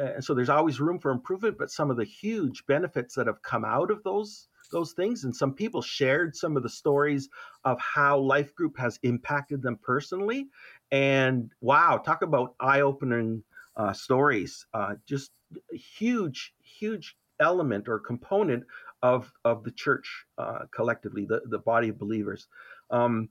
uh, 0.00 0.20
so 0.20 0.34
there's 0.34 0.48
always 0.48 0.80
room 0.80 0.98
for 0.98 1.12
improvement 1.12 1.56
but 1.56 1.70
some 1.70 1.90
of 1.90 1.96
the 1.96 2.04
huge 2.04 2.66
benefits 2.66 3.14
that 3.14 3.28
have 3.28 3.40
come 3.42 3.64
out 3.64 3.90
of 3.90 4.02
those 4.02 4.48
those 4.70 4.92
things. 4.92 5.24
And 5.24 5.34
some 5.34 5.54
people 5.54 5.82
shared 5.82 6.36
some 6.36 6.56
of 6.56 6.62
the 6.62 6.68
stories 6.68 7.28
of 7.64 7.78
how 7.80 8.18
Life 8.18 8.54
Group 8.54 8.78
has 8.78 8.98
impacted 9.02 9.62
them 9.62 9.78
personally. 9.82 10.48
And 10.90 11.50
wow, 11.60 11.98
talk 11.98 12.22
about 12.22 12.54
eye 12.60 12.80
opening 12.80 13.42
uh, 13.76 13.92
stories. 13.92 14.66
Uh, 14.72 14.94
just 15.06 15.30
huge, 15.72 16.54
huge 16.62 17.16
element 17.40 17.88
or 17.88 17.98
component 17.98 18.64
of, 19.02 19.32
of 19.44 19.64
the 19.64 19.70
church 19.70 20.26
uh, 20.38 20.60
collectively, 20.74 21.26
the, 21.26 21.42
the 21.46 21.58
body 21.58 21.88
of 21.88 21.98
believers. 21.98 22.48
Um, 22.90 23.28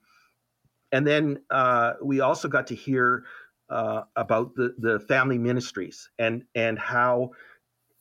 and 0.92 1.06
then 1.06 1.40
uh, 1.50 1.94
we 2.02 2.22
also 2.22 2.48
got 2.48 2.68
to 2.68 2.76
hear 2.76 3.26
uh, 3.70 4.04
about 4.16 4.56
the, 4.56 4.76
the 4.78 5.00
family 5.00 5.38
ministries 5.38 6.10
and, 6.20 6.44
and 6.54 6.78
how 6.78 7.32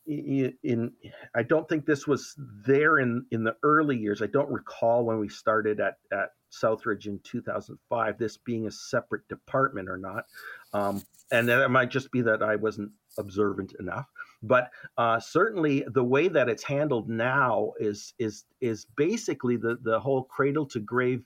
in 0.07 0.93
I 1.35 1.43
don't 1.43 1.69
think 1.69 1.87
this 1.87 2.07
was 2.07 2.35
there 2.67 2.99
in 2.99 3.25
in 3.31 3.45
the 3.45 3.57
early 3.63 3.97
years. 3.97 4.21
I 4.21 4.27
don't 4.27 4.51
recall 4.51 5.05
when 5.05 5.19
we 5.19 5.29
started 5.29 5.81
at 5.81 5.95
at 6.13 6.33
Southridge 6.63 7.07
in 7.07 7.21
2005 7.25 8.19
this 8.19 8.37
being 8.37 8.67
a 8.67 8.71
separate 8.71 9.27
department 9.29 9.89
or 9.89 9.97
not. 9.97 10.25
Um, 10.73 11.03
and 11.33 11.49
it 11.49 11.71
might 11.71 11.91
just 11.91 12.11
be 12.11 12.23
that 12.23 12.43
I 12.43 12.57
wasn't 12.57 12.93
observant 13.19 13.75
enough. 13.81 14.07
But 14.43 14.71
uh, 14.99 15.21
certainly 15.21 15.85
the 15.89 16.05
way 16.05 16.29
that 16.29 16.49
it's 16.49 16.63
handled 16.63 17.09
now 17.09 17.73
is 17.79 18.15
is 18.19 18.45
is 18.61 18.87
basically 18.97 19.57
the 19.57 19.79
the 19.83 19.99
whole 19.99 20.25
cradle 20.25 20.67
to 20.67 20.81
grave 20.81 21.25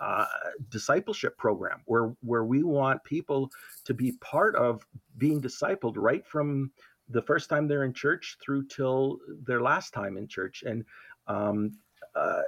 uh, 0.00 0.26
discipleship 0.68 1.36
program 1.38 1.80
where 1.86 2.14
where 2.20 2.44
we 2.44 2.62
want 2.62 3.02
people 3.04 3.50
to 3.84 3.94
be 3.94 4.12
part 4.20 4.54
of 4.54 4.86
being 5.16 5.40
discipled 5.40 5.94
right 5.96 6.26
from 6.26 6.70
the 7.08 7.22
first 7.22 7.48
time 7.48 7.66
they're 7.66 7.84
in 7.84 7.92
church 7.92 8.36
through 8.40 8.66
till 8.66 9.18
their 9.44 9.60
last 9.60 9.92
time 9.92 10.16
in 10.16 10.28
church 10.28 10.62
and 10.64 10.84
um, 11.26 11.72
uh, 12.14 12.42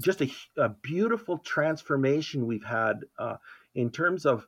just 0.00 0.20
a, 0.22 0.30
a, 0.56 0.68
beautiful 0.82 1.38
transformation 1.38 2.46
we've 2.46 2.64
had 2.64 3.04
uh, 3.18 3.36
in 3.74 3.90
terms 3.90 4.26
of 4.26 4.46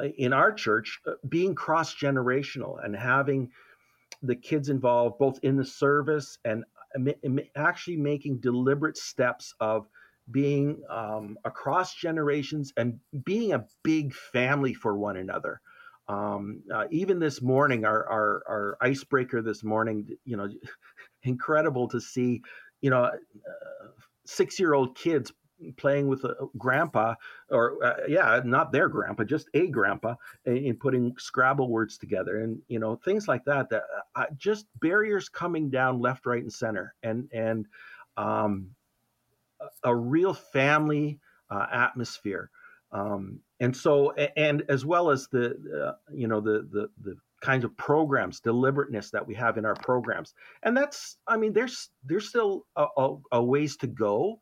uh, 0.00 0.04
in 0.16 0.32
our 0.32 0.52
church 0.52 1.00
uh, 1.06 1.12
being 1.28 1.54
cross 1.54 1.94
generational 1.94 2.82
and 2.84 2.94
having 2.94 3.50
the 4.22 4.36
kids 4.36 4.68
involved 4.68 5.18
both 5.18 5.38
in 5.42 5.56
the 5.56 5.64
service 5.64 6.38
and 6.44 6.64
uh, 6.96 7.30
actually 7.56 7.96
making 7.96 8.38
deliberate 8.38 8.96
steps 8.96 9.54
of 9.60 9.86
being 10.30 10.82
um, 10.90 11.38
across 11.44 11.94
generations 11.94 12.72
and 12.76 12.98
being 13.24 13.52
a 13.52 13.64
big 13.82 14.12
family 14.14 14.74
for 14.74 14.96
one 14.96 15.16
another. 15.16 15.60
Um, 16.08 16.62
uh, 16.72 16.84
even 16.90 17.18
this 17.18 17.42
morning, 17.42 17.84
our, 17.84 18.08
our 18.08 18.42
our 18.48 18.78
icebreaker 18.80 19.42
this 19.42 19.62
morning, 19.62 20.08
you 20.24 20.36
know, 20.36 20.48
incredible 21.22 21.88
to 21.88 22.00
see, 22.00 22.40
you 22.80 22.90
know, 22.90 23.04
uh, 23.04 23.12
six 24.28 24.58
year 24.60 24.74
old 24.74 24.96
kids 24.96 25.32
playing 25.76 26.06
with 26.06 26.22
a 26.22 26.34
grandpa 26.56 27.14
or 27.50 27.84
uh, 27.84 27.96
yeah 28.06 28.40
not 28.44 28.70
their 28.70 28.88
grandpa 28.88 29.24
just 29.24 29.48
a 29.54 29.66
grandpa 29.66 30.14
in, 30.44 30.76
putting 30.76 31.12
scrabble 31.18 31.68
words 31.68 31.98
together 31.98 32.38
and 32.42 32.60
you 32.68 32.78
know 32.78 32.94
things 32.94 33.26
like 33.26 33.44
that 33.44 33.68
that 33.68 33.82
uh, 34.14 34.26
just 34.36 34.66
barriers 34.80 35.28
coming 35.28 35.68
down 35.68 36.00
left 36.00 36.26
right 36.26 36.42
and 36.42 36.52
center. 36.52 36.94
And 37.02 37.28
and 37.32 37.66
um, 38.16 38.70
a, 39.84 39.94
real 39.94 40.34
family 40.34 41.20
uh, 41.50 41.66
atmosphere. 41.70 42.50
Um, 42.90 43.40
and 43.60 43.76
so 43.76 44.12
and 44.12 44.64
as 44.68 44.84
well 44.84 45.10
as 45.10 45.28
the 45.28 45.54
uh, 45.86 45.92
you 46.12 46.26
know 46.26 46.40
the 46.40 46.66
the 46.70 46.88
the 47.02 47.16
kinds 47.40 47.64
of 47.64 47.76
programs 47.76 48.40
deliberateness 48.40 49.10
that 49.10 49.26
we 49.26 49.34
have 49.34 49.58
in 49.58 49.64
our 49.64 49.76
programs 49.76 50.34
and 50.64 50.76
that's 50.76 51.18
i 51.28 51.36
mean 51.36 51.52
there's 51.52 51.90
there's 52.04 52.28
still 52.28 52.66
a, 52.76 52.86
a, 52.96 53.16
a 53.32 53.42
ways 53.42 53.76
to 53.76 53.86
go 53.86 54.38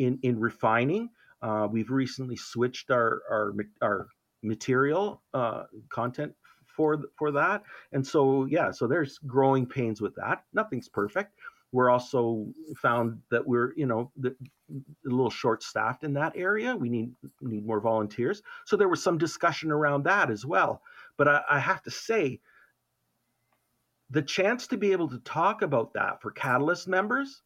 in 0.00 0.18
in 0.22 0.40
refining. 0.40 1.10
Uh, 1.42 1.68
we've 1.70 1.90
recently 1.90 2.36
switched 2.36 2.90
our 2.90 3.22
our 3.30 3.54
our 3.82 4.08
material 4.42 5.22
uh, 5.34 5.64
content 5.90 6.32
for 6.66 6.98
for 7.18 7.30
that, 7.30 7.62
and 7.92 8.04
so 8.06 8.46
yeah, 8.46 8.70
so 8.70 8.86
there's 8.86 9.18
growing 9.18 9.66
pains 9.66 10.00
with 10.00 10.14
that. 10.16 10.44
Nothing's 10.52 10.88
perfect. 10.88 11.34
We're 11.72 11.90
also 11.90 12.46
found 12.76 13.20
that 13.30 13.46
we're 13.46 13.72
you 13.76 13.86
know 13.86 14.10
the, 14.16 14.30
a 14.70 15.08
little 15.08 15.30
short 15.30 15.62
staffed 15.62 16.04
in 16.04 16.14
that 16.14 16.32
area. 16.36 16.74
We 16.74 16.88
need 16.88 17.12
need 17.40 17.66
more 17.66 17.80
volunteers. 17.80 18.42
So 18.66 18.76
there 18.76 18.88
was 18.88 19.02
some 19.02 19.18
discussion 19.18 19.70
around 19.70 20.04
that 20.04 20.30
as 20.30 20.44
well. 20.44 20.82
But 21.16 21.28
I, 21.28 21.42
I 21.50 21.58
have 21.58 21.82
to 21.82 21.90
say, 21.90 22.40
the 24.10 24.22
chance 24.22 24.66
to 24.68 24.76
be 24.76 24.92
able 24.92 25.08
to 25.10 25.18
talk 25.18 25.62
about 25.62 25.94
that 25.94 26.20
for 26.20 26.30
Catalyst 26.32 26.88
members 26.88 27.42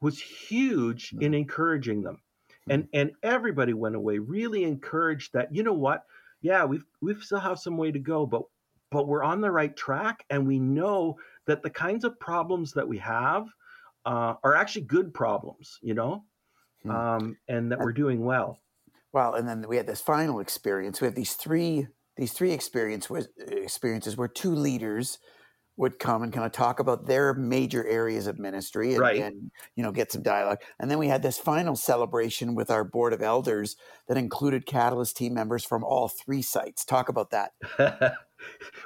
was 0.00 0.20
huge 0.20 1.12
in 1.12 1.18
mm-hmm. 1.18 1.34
encouraging 1.34 2.02
them. 2.02 2.20
And 2.68 2.84
mm-hmm. 2.84 3.00
and 3.00 3.10
everybody 3.22 3.72
went 3.72 3.96
away 3.96 4.18
really 4.18 4.64
encouraged 4.64 5.32
that 5.32 5.54
you 5.54 5.62
know 5.62 5.74
what? 5.74 6.04
Yeah, 6.42 6.64
we've 6.64 6.84
we 7.00 7.14
still 7.20 7.40
have 7.40 7.58
some 7.58 7.76
way 7.76 7.90
to 7.90 7.98
go, 7.98 8.26
but 8.26 8.42
but 8.90 9.08
we're 9.08 9.24
on 9.24 9.40
the 9.40 9.50
right 9.50 9.74
track 9.76 10.24
and 10.30 10.46
we 10.46 10.60
know 10.60 11.18
that 11.46 11.62
the 11.62 11.70
kinds 11.70 12.04
of 12.04 12.20
problems 12.20 12.72
that 12.74 12.86
we 12.86 12.98
have 12.98 13.48
uh, 14.04 14.34
are 14.42 14.54
actually 14.54 14.82
good 14.82 15.12
problems, 15.14 15.78
you 15.82 15.94
know, 15.94 16.24
hmm. 16.82 16.90
um, 16.90 17.36
and 17.48 17.70
that 17.72 17.78
we're 17.78 17.92
doing 17.92 18.24
well. 18.24 18.60
Well, 19.12 19.34
and 19.34 19.48
then 19.48 19.64
we 19.68 19.76
had 19.76 19.86
this 19.86 20.00
final 20.00 20.40
experience. 20.40 21.00
We 21.00 21.06
had 21.06 21.14
these 21.14 21.34
three 21.34 21.86
these 22.16 22.32
three 22.32 22.52
experience, 22.52 23.10
experiences 23.38 24.16
where 24.16 24.28
two 24.28 24.54
leaders 24.54 25.18
would 25.76 25.98
come 25.98 26.22
and 26.22 26.32
kind 26.32 26.46
of 26.46 26.52
talk 26.52 26.78
about 26.78 27.06
their 27.06 27.34
major 27.34 27.84
areas 27.86 28.26
of 28.26 28.38
ministry 28.38 28.92
and, 28.92 29.00
right. 29.00 29.20
and, 29.20 29.50
you 29.74 29.82
know 29.82 29.90
get 29.90 30.12
some 30.12 30.22
dialogue 30.22 30.58
and 30.78 30.90
then 30.90 30.98
we 30.98 31.08
had 31.08 31.22
this 31.22 31.38
final 31.38 31.74
celebration 31.74 32.54
with 32.54 32.70
our 32.70 32.84
board 32.84 33.12
of 33.12 33.22
elders 33.22 33.76
that 34.06 34.16
included 34.16 34.66
catalyst 34.66 35.16
team 35.16 35.34
members 35.34 35.64
from 35.64 35.82
all 35.82 36.08
three 36.08 36.42
sites 36.42 36.84
talk 36.84 37.08
about 37.08 37.30
that 37.30 37.50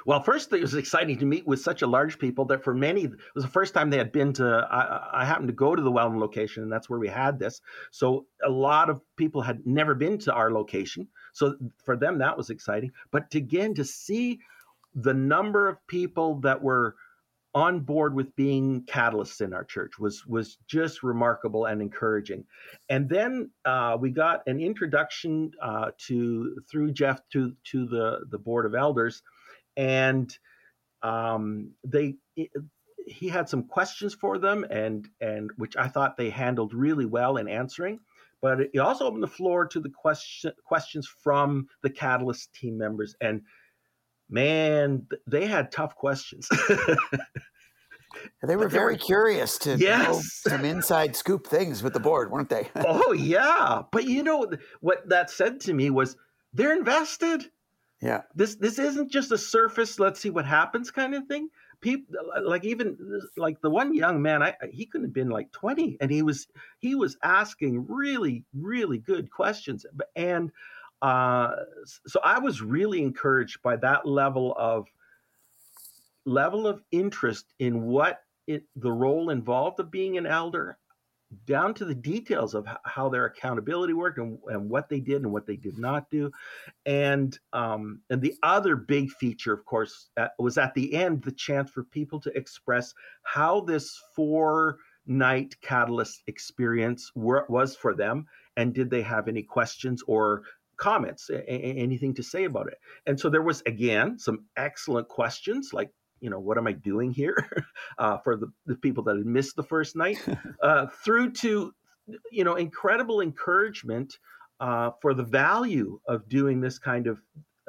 well 0.05 0.21
first 0.21 0.51
it 0.53 0.61
was 0.61 0.75
exciting 0.75 1.17
to 1.17 1.25
meet 1.25 1.45
with 1.47 1.61
such 1.61 1.81
a 1.81 1.87
large 1.87 2.17
people 2.17 2.45
that 2.45 2.63
for 2.63 2.73
many 2.73 3.03
it 3.03 3.11
was 3.35 3.43
the 3.43 3.49
first 3.49 3.73
time 3.73 3.89
they 3.89 3.97
had 3.97 4.11
been 4.11 4.33
to 4.33 4.67
i, 4.71 5.21
I 5.21 5.25
happened 5.25 5.47
to 5.47 5.53
go 5.53 5.75
to 5.75 5.81
the 5.81 5.91
Welland 5.91 6.19
location 6.19 6.63
and 6.63 6.71
that's 6.71 6.89
where 6.89 6.99
we 6.99 7.07
had 7.07 7.39
this. 7.39 7.61
So 7.91 8.25
a 8.43 8.49
lot 8.49 8.89
of 8.89 9.01
people 9.17 9.41
had 9.41 9.65
never 9.65 9.95
been 9.95 10.17
to 10.19 10.33
our 10.33 10.51
location. 10.51 11.07
So 11.33 11.55
for 11.83 11.95
them 11.95 12.17
that 12.19 12.37
was 12.37 12.49
exciting. 12.49 12.91
But 13.11 13.33
again 13.33 13.73
to 13.75 13.85
see 13.85 14.39
the 14.95 15.13
number 15.13 15.67
of 15.67 15.85
people 15.87 16.39
that 16.41 16.61
were 16.61 16.95
on 17.55 17.79
board 17.79 18.13
with 18.13 18.35
being 18.35 18.83
catalysts 18.83 19.41
in 19.41 19.53
our 19.53 19.63
church 19.63 19.97
was 19.97 20.25
was 20.27 20.57
just 20.67 21.01
remarkable 21.01 21.65
and 21.65 21.81
encouraging. 21.81 22.45
And 22.89 23.09
then 23.09 23.49
uh, 23.65 23.97
we 23.99 24.11
got 24.11 24.43
an 24.47 24.59
introduction 24.59 25.51
uh, 25.61 25.91
to 26.07 26.61
through 26.69 26.91
Jeff 26.91 27.21
to 27.33 27.55
to 27.71 27.87
the 27.87 28.25
the 28.29 28.37
board 28.37 28.65
of 28.67 28.75
elders, 28.75 29.23
and 29.79 30.37
um, 31.03 31.71
they 31.85 32.15
he 33.07 33.29
had 33.29 33.47
some 33.47 33.63
questions 33.63 34.13
for 34.13 34.37
them 34.37 34.65
and 34.69 35.07
and 35.21 35.49
which 35.55 35.77
I 35.77 35.87
thought 35.87 36.17
they 36.17 36.29
handled 36.29 36.73
really 36.73 37.05
well 37.05 37.37
in 37.37 37.47
answering. 37.47 37.99
But 38.41 38.59
he 38.71 38.79
also 38.79 39.05
opened 39.05 39.23
the 39.23 39.27
floor 39.27 39.65
to 39.67 39.79
the 39.79 39.89
question 39.89 40.51
questions 40.65 41.07
from 41.23 41.67
the 41.81 41.89
catalyst 41.89 42.53
team 42.53 42.77
members 42.77 43.15
and 43.21 43.41
man, 44.29 45.07
they 45.25 45.47
had 45.47 45.71
tough 45.71 45.95
questions. 45.95 46.47
they 48.43 48.55
were 48.57 48.67
very 48.67 48.97
curious 48.97 49.57
to 49.59 49.77
yes. 49.77 50.07
know 50.07 50.21
some 50.21 50.65
inside 50.65 51.15
scoop 51.15 51.47
things 51.47 51.81
with 51.81 51.93
the 51.93 51.99
board, 52.01 52.31
weren't 52.31 52.49
they? 52.49 52.67
oh 52.75 53.13
yeah, 53.13 53.83
but 53.93 54.03
you 54.03 54.23
know 54.23 54.45
what 54.81 55.07
that 55.07 55.29
said 55.29 55.61
to 55.61 55.73
me 55.73 55.89
was 55.89 56.17
they're 56.53 56.75
invested. 56.77 57.45
Yeah, 58.01 58.21
this 58.33 58.55
this 58.55 58.79
isn't 58.79 59.11
just 59.11 59.31
a 59.31 59.37
surface. 59.37 59.99
Let's 59.99 60.21
see 60.21 60.29
what 60.29 60.45
happens 60.45 60.89
kind 60.89 61.13
of 61.15 61.25
thing. 61.27 61.49
People 61.81 62.15
like 62.43 62.63
even 62.63 62.97
like 63.35 63.59
the 63.61 63.69
one 63.69 63.93
young 63.93 64.21
man, 64.21 64.41
I 64.41 64.55
he 64.71 64.85
couldn't 64.85 65.07
have 65.07 65.13
been 65.13 65.29
like 65.29 65.51
twenty, 65.51 65.97
and 65.99 66.09
he 66.09 66.21
was 66.21 66.47
he 66.79 66.95
was 66.95 67.17
asking 67.23 67.85
really 67.87 68.45
really 68.53 68.99
good 68.99 69.29
questions, 69.29 69.85
and 70.15 70.51
uh, 71.01 71.55
so 72.07 72.19
I 72.23 72.39
was 72.39 72.61
really 72.61 73.01
encouraged 73.01 73.61
by 73.61 73.75
that 73.77 74.05
level 74.05 74.55
of 74.57 74.87
level 76.25 76.67
of 76.67 76.81
interest 76.91 77.53
in 77.59 77.83
what 77.83 78.21
it, 78.47 78.63
the 78.75 78.91
role 78.91 79.29
involved 79.29 79.79
of 79.79 79.91
being 79.91 80.17
an 80.17 80.25
elder, 80.25 80.77
down 81.45 81.73
to 81.75 81.85
the 81.85 81.95
details 81.95 82.55
of 82.55 82.67
how 82.85 83.09
their 83.09 83.25
accountability 83.25 83.93
worked 83.93 84.17
and, 84.17 84.39
and 84.47 84.69
what 84.69 84.89
they 84.89 84.99
did 84.99 85.21
and 85.21 85.31
what 85.31 85.45
they 85.45 85.55
did 85.55 85.77
not 85.77 86.09
do, 86.09 86.31
and 86.85 87.37
um, 87.53 88.01
and 88.09 88.21
the 88.21 88.35
other 88.43 88.75
big 88.75 89.11
feature, 89.11 89.53
of 89.53 89.65
course, 89.65 90.09
uh, 90.17 90.27
was 90.39 90.57
at 90.57 90.73
the 90.73 90.93
end 90.93 91.23
the 91.23 91.31
chance 91.31 91.69
for 91.69 91.83
people 91.83 92.19
to 92.21 92.35
express 92.37 92.93
how 93.23 93.61
this 93.61 93.99
four 94.15 94.77
night 95.05 95.55
catalyst 95.61 96.21
experience 96.27 97.11
were, 97.15 97.45
was 97.49 97.75
for 97.75 97.95
them 97.95 98.25
and 98.57 98.73
did 98.73 98.89
they 98.89 99.01
have 99.01 99.27
any 99.27 99.41
questions 99.41 100.03
or 100.07 100.43
comments, 100.77 101.29
a- 101.29 101.49
anything 101.49 102.13
to 102.13 102.23
say 102.23 102.45
about 102.45 102.67
it. 102.67 102.77
And 103.05 103.19
so 103.19 103.29
there 103.29 103.41
was 103.41 103.61
again 103.65 104.17
some 104.17 104.45
excellent 104.55 105.07
questions 105.09 105.71
like 105.73 105.91
you 106.21 106.29
know 106.29 106.39
what 106.39 106.57
am 106.57 106.67
i 106.67 106.71
doing 106.71 107.11
here 107.11 107.35
uh, 107.97 108.17
for 108.19 108.35
the, 108.35 108.47
the 108.65 108.75
people 108.75 109.03
that 109.03 109.17
had 109.17 109.25
missed 109.25 109.55
the 109.55 109.63
first 109.63 109.95
night 109.95 110.17
uh, 110.63 110.87
through 111.03 111.31
to 111.31 111.73
you 112.31 112.43
know 112.43 112.55
incredible 112.55 113.21
encouragement 113.21 114.17
uh, 114.59 114.91
for 115.01 115.13
the 115.13 115.23
value 115.23 115.99
of 116.07 116.27
doing 116.27 116.59
this 116.59 116.79
kind 116.79 117.07
of 117.07 117.21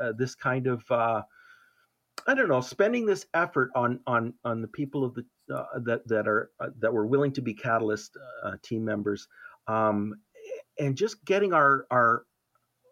uh, 0.02 0.12
this 0.16 0.34
kind 0.34 0.66
of 0.66 0.82
uh, 0.90 1.22
I 2.26 2.34
don't 2.34 2.48
know, 2.48 2.60
spending 2.60 3.06
this 3.06 3.26
effort 3.32 3.70
on 3.74 4.00
on 4.06 4.34
on 4.44 4.60
the 4.60 4.68
people 4.68 5.04
of 5.04 5.14
the 5.14 5.24
uh, 5.54 5.78
that 5.84 6.06
that 6.08 6.28
are 6.28 6.50
that 6.80 6.92
were 6.92 7.06
willing 7.06 7.32
to 7.32 7.42
be 7.42 7.54
catalyst 7.54 8.16
team 8.62 8.84
members, 8.84 9.28
um, 9.68 10.14
and 10.78 10.96
just 10.96 11.24
getting 11.24 11.52
our 11.52 11.86
our 11.90 12.24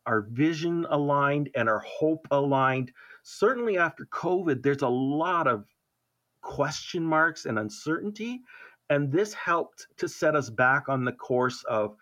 our 0.07 0.23
vision 0.31 0.87
aligned 0.91 1.51
and 1.55 1.69
our 1.69 1.81
hope 1.81 2.27
aligned. 2.31 2.93
Certainly 3.31 3.77
after 3.77 4.07
COVID, 4.07 4.63
there's 4.63 4.81
a 4.81 4.89
lot 4.89 5.47
of 5.47 5.67
question 6.41 7.05
marks 7.05 7.45
and 7.45 7.59
uncertainty. 7.59 8.41
And 8.89 9.13
this 9.13 9.35
helped 9.35 9.87
to 9.99 10.09
set 10.09 10.35
us 10.35 10.49
back 10.49 10.89
on 10.89 11.05
the 11.05 11.13
course 11.13 11.63
of 11.65 11.95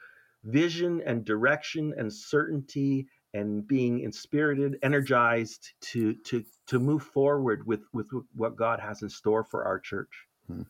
vision 0.45 1.03
and 1.05 1.25
direction 1.25 1.93
and 1.99 2.13
certainty 2.13 3.09
and 3.35 3.67
being 3.67 4.03
inspirited, 4.03 4.79
energized 4.85 5.73
to 5.81 6.15
to 6.27 6.45
to 6.69 6.79
move 6.79 7.03
forward 7.03 7.67
with 7.67 7.83
with 7.93 8.09
what 8.37 8.55
God 8.55 8.79
has 8.79 9.03
in 9.03 9.11
store 9.11 9.43
for 9.43 9.65
our 9.65 9.81
church. 9.81 10.29
Hmm. 10.47 10.63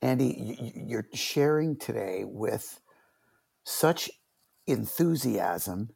Andy, 0.00 0.72
you're 0.74 1.06
sharing 1.12 1.76
today 1.76 2.24
with 2.24 2.80
such 3.64 4.08
enthusiasm 4.66 5.90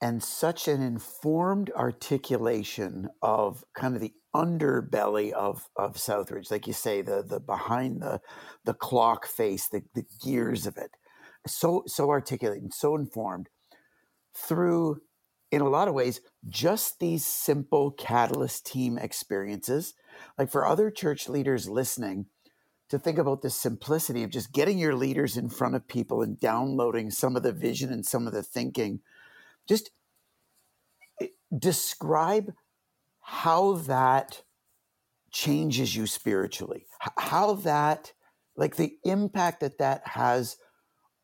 and 0.00 0.22
such 0.22 0.68
an 0.68 0.80
informed 0.80 1.70
articulation 1.74 3.08
of 3.20 3.64
kind 3.74 3.94
of 3.94 4.00
the 4.00 4.14
underbelly 4.34 5.32
of 5.32 5.68
of 5.76 5.96
Southridge, 5.96 6.50
like 6.50 6.66
you 6.66 6.72
say, 6.72 7.02
the 7.02 7.22
the 7.22 7.40
behind 7.40 8.02
the 8.02 8.20
the 8.64 8.74
clock 8.74 9.26
face, 9.26 9.68
the, 9.68 9.82
the 9.94 10.04
gears 10.22 10.66
of 10.66 10.76
it, 10.76 10.90
so 11.46 11.82
so 11.86 12.10
articulate 12.10 12.62
and 12.62 12.72
so 12.72 12.94
informed 12.94 13.48
through, 14.36 15.00
in 15.50 15.60
a 15.60 15.68
lot 15.68 15.88
of 15.88 15.94
ways, 15.94 16.20
just 16.48 17.00
these 17.00 17.24
simple 17.26 17.90
catalyst 17.90 18.66
team 18.66 18.98
experiences. 18.98 19.94
Like 20.38 20.50
for 20.50 20.66
other 20.66 20.90
church 20.90 21.28
leaders 21.28 21.68
listening, 21.68 22.26
to 22.90 22.98
think 22.98 23.18
about 23.18 23.42
the 23.42 23.50
simplicity 23.50 24.22
of 24.22 24.30
just 24.30 24.52
getting 24.52 24.78
your 24.78 24.94
leaders 24.94 25.36
in 25.36 25.48
front 25.48 25.74
of 25.74 25.88
people 25.88 26.22
and 26.22 26.40
downloading 26.40 27.10
some 27.10 27.36
of 27.36 27.42
the 27.42 27.52
vision 27.52 27.92
and 27.92 28.06
some 28.06 28.26
of 28.26 28.32
the 28.32 28.42
thinking 28.42 29.00
just 29.68 29.90
describe 31.56 32.52
how 33.20 33.74
that 33.74 34.42
changes 35.30 35.94
you 35.94 36.06
spiritually, 36.06 36.86
how 37.18 37.54
that, 37.54 38.12
like 38.56 38.76
the 38.76 38.96
impact 39.04 39.60
that 39.60 39.78
that 39.78 40.06
has 40.06 40.56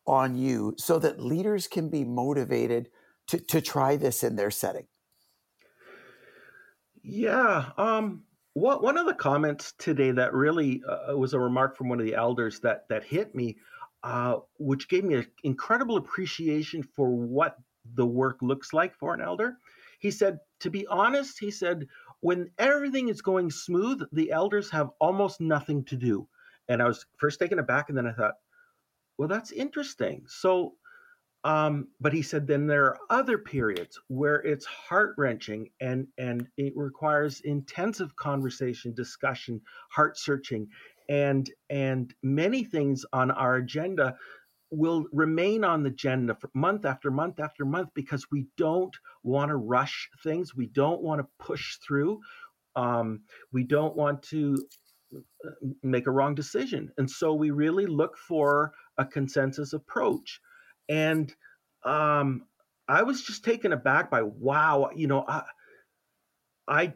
on 0.05 0.35
you, 0.35 0.75
so 0.77 0.99
that 0.99 1.19
leaders 1.19 1.67
can 1.67 1.89
be 1.89 2.03
motivated 2.03 2.89
to, 3.27 3.39
to 3.39 3.59
try 3.59 3.95
this 3.95 4.23
in 4.23 4.35
their 4.35 4.51
setting? 4.51 4.85
Yeah. 7.01 7.71
Um, 7.77 8.23
what, 8.53 8.83
one 8.83 8.97
of 8.97 9.05
the 9.05 9.13
comments 9.13 9.73
today 9.77 10.11
that 10.11 10.33
really 10.33 10.81
uh, 10.87 11.17
was 11.17 11.33
a 11.33 11.39
remark 11.39 11.75
from 11.75 11.89
one 11.89 11.99
of 11.99 12.05
the 12.05 12.15
elders 12.15 12.59
that 12.61 12.87
that 12.89 13.03
hit 13.03 13.35
me, 13.35 13.57
uh, 14.03 14.37
which 14.59 14.87
gave 14.87 15.03
me 15.03 15.15
an 15.15 15.27
incredible 15.43 15.97
appreciation 15.97 16.83
for 16.95 17.09
what 17.09 17.57
the 17.93 18.05
work 18.05 18.37
looks 18.41 18.73
like 18.73 18.95
for 18.95 19.13
an 19.13 19.21
elder. 19.21 19.57
He 19.99 20.11
said, 20.11 20.39
to 20.61 20.69
be 20.69 20.87
honest, 20.87 21.39
he 21.39 21.51
said, 21.51 21.87
when 22.21 22.51
everything 22.57 23.09
is 23.09 23.21
going 23.21 23.51
smooth, 23.51 24.01
the 24.11 24.31
elders 24.31 24.69
have 24.71 24.89
almost 24.99 25.39
nothing 25.39 25.85
to 25.85 25.95
do. 25.95 26.27
And 26.67 26.81
I 26.81 26.87
was 26.87 27.05
first 27.17 27.39
taken 27.39 27.59
aback, 27.59 27.89
and 27.89 27.97
then 27.97 28.07
I 28.07 28.13
thought, 28.13 28.35
well, 29.17 29.27
that's 29.27 29.51
interesting. 29.51 30.23
So 30.27 30.75
um, 31.45 31.89
but 32.01 32.11
he 32.11 32.23
said 32.23 32.47
then 32.47 32.65
there 32.65 32.85
are 32.85 32.97
other 33.11 33.37
periods 33.37 33.99
where 34.07 34.37
it's 34.37 34.65
heart 34.65 35.13
wrenching 35.15 35.69
and 35.79 36.07
and 36.17 36.47
it 36.57 36.73
requires 36.75 37.41
intensive 37.41 38.15
conversation, 38.15 38.95
discussion, 38.95 39.61
heart 39.91 40.17
searching, 40.17 40.67
and 41.07 41.47
and 41.69 42.15
many 42.23 42.63
things 42.63 43.05
on 43.13 43.29
our 43.29 43.57
agenda 43.57 44.17
will 44.75 45.05
remain 45.11 45.63
on 45.63 45.83
the 45.83 45.89
agenda 45.89 46.37
month 46.53 46.85
after 46.85 47.11
month 47.11 47.39
after 47.39 47.65
month 47.65 47.89
because 47.93 48.25
we 48.31 48.47
don't 48.57 48.95
want 49.23 49.49
to 49.49 49.55
rush 49.55 50.09
things. 50.23 50.55
We 50.55 50.67
don't 50.67 51.01
want 51.01 51.21
to 51.21 51.27
push 51.39 51.77
through. 51.85 52.19
Um, 52.75 53.21
we 53.53 53.63
don't 53.63 53.95
want 53.95 54.23
to 54.23 54.57
uh, 55.15 55.51
make 55.83 56.07
a 56.07 56.11
wrong 56.11 56.35
decision. 56.35 56.91
And 56.97 57.09
so 57.09 57.33
we 57.33 57.51
really 57.51 57.85
look 57.85 58.17
for 58.17 58.73
a 58.97 59.05
consensus 59.05 59.73
approach 59.73 60.39
and 60.89 61.33
um, 61.83 62.45
I 62.87 63.03
was 63.03 63.23
just 63.23 63.43
taken 63.43 63.73
aback 63.73 64.11
by 64.11 64.21
wow, 64.23 64.89
you 64.95 65.07
know, 65.07 65.23
I, 65.27 65.43
I 66.67 66.93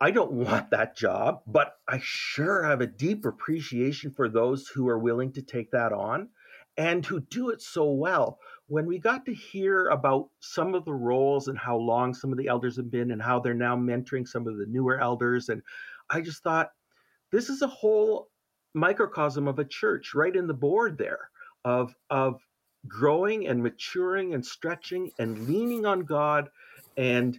I 0.00 0.10
don't 0.10 0.32
want 0.48 0.70
that 0.70 0.96
job, 0.96 1.42
but 1.46 1.74
I 1.88 2.00
sure 2.02 2.64
have 2.64 2.80
a 2.80 2.86
deep 2.86 3.24
appreciation 3.24 4.12
for 4.12 4.28
those 4.28 4.68
who 4.68 4.88
are 4.88 4.98
willing 4.98 5.32
to 5.32 5.42
take 5.42 5.70
that 5.72 5.92
on 5.92 6.28
and 6.76 7.04
who 7.04 7.20
do 7.20 7.50
it 7.50 7.60
so 7.60 7.90
well. 7.90 8.38
When 8.66 8.86
we 8.86 8.98
got 8.98 9.26
to 9.26 9.34
hear 9.34 9.88
about 9.88 10.28
some 10.40 10.74
of 10.74 10.84
the 10.84 10.94
roles 10.94 11.48
and 11.48 11.58
how 11.58 11.76
long 11.76 12.14
some 12.14 12.32
of 12.32 12.38
the 12.38 12.48
elders 12.48 12.76
have 12.76 12.90
been 12.90 13.10
and 13.10 13.20
how 13.20 13.40
they're 13.40 13.54
now 13.54 13.76
mentoring 13.76 14.26
some 14.26 14.46
of 14.46 14.56
the 14.56 14.66
newer 14.66 14.98
elders, 15.00 15.48
and 15.48 15.62
I 16.08 16.20
just 16.20 16.42
thought, 16.42 16.70
this 17.30 17.48
is 17.48 17.62
a 17.62 17.66
whole 17.66 18.28
microcosm 18.74 19.48
of 19.48 19.58
a 19.58 19.64
church 19.64 20.14
right 20.14 20.34
in 20.34 20.46
the 20.46 20.54
board 20.54 20.96
there 20.96 21.28
of 21.64 21.94
of 22.08 22.40
growing 22.88 23.46
and 23.46 23.62
maturing 23.62 24.34
and 24.34 24.44
stretching 24.44 25.10
and 25.18 25.46
leaning 25.46 25.86
on 25.86 26.00
God 26.00 26.48
and 26.96 27.38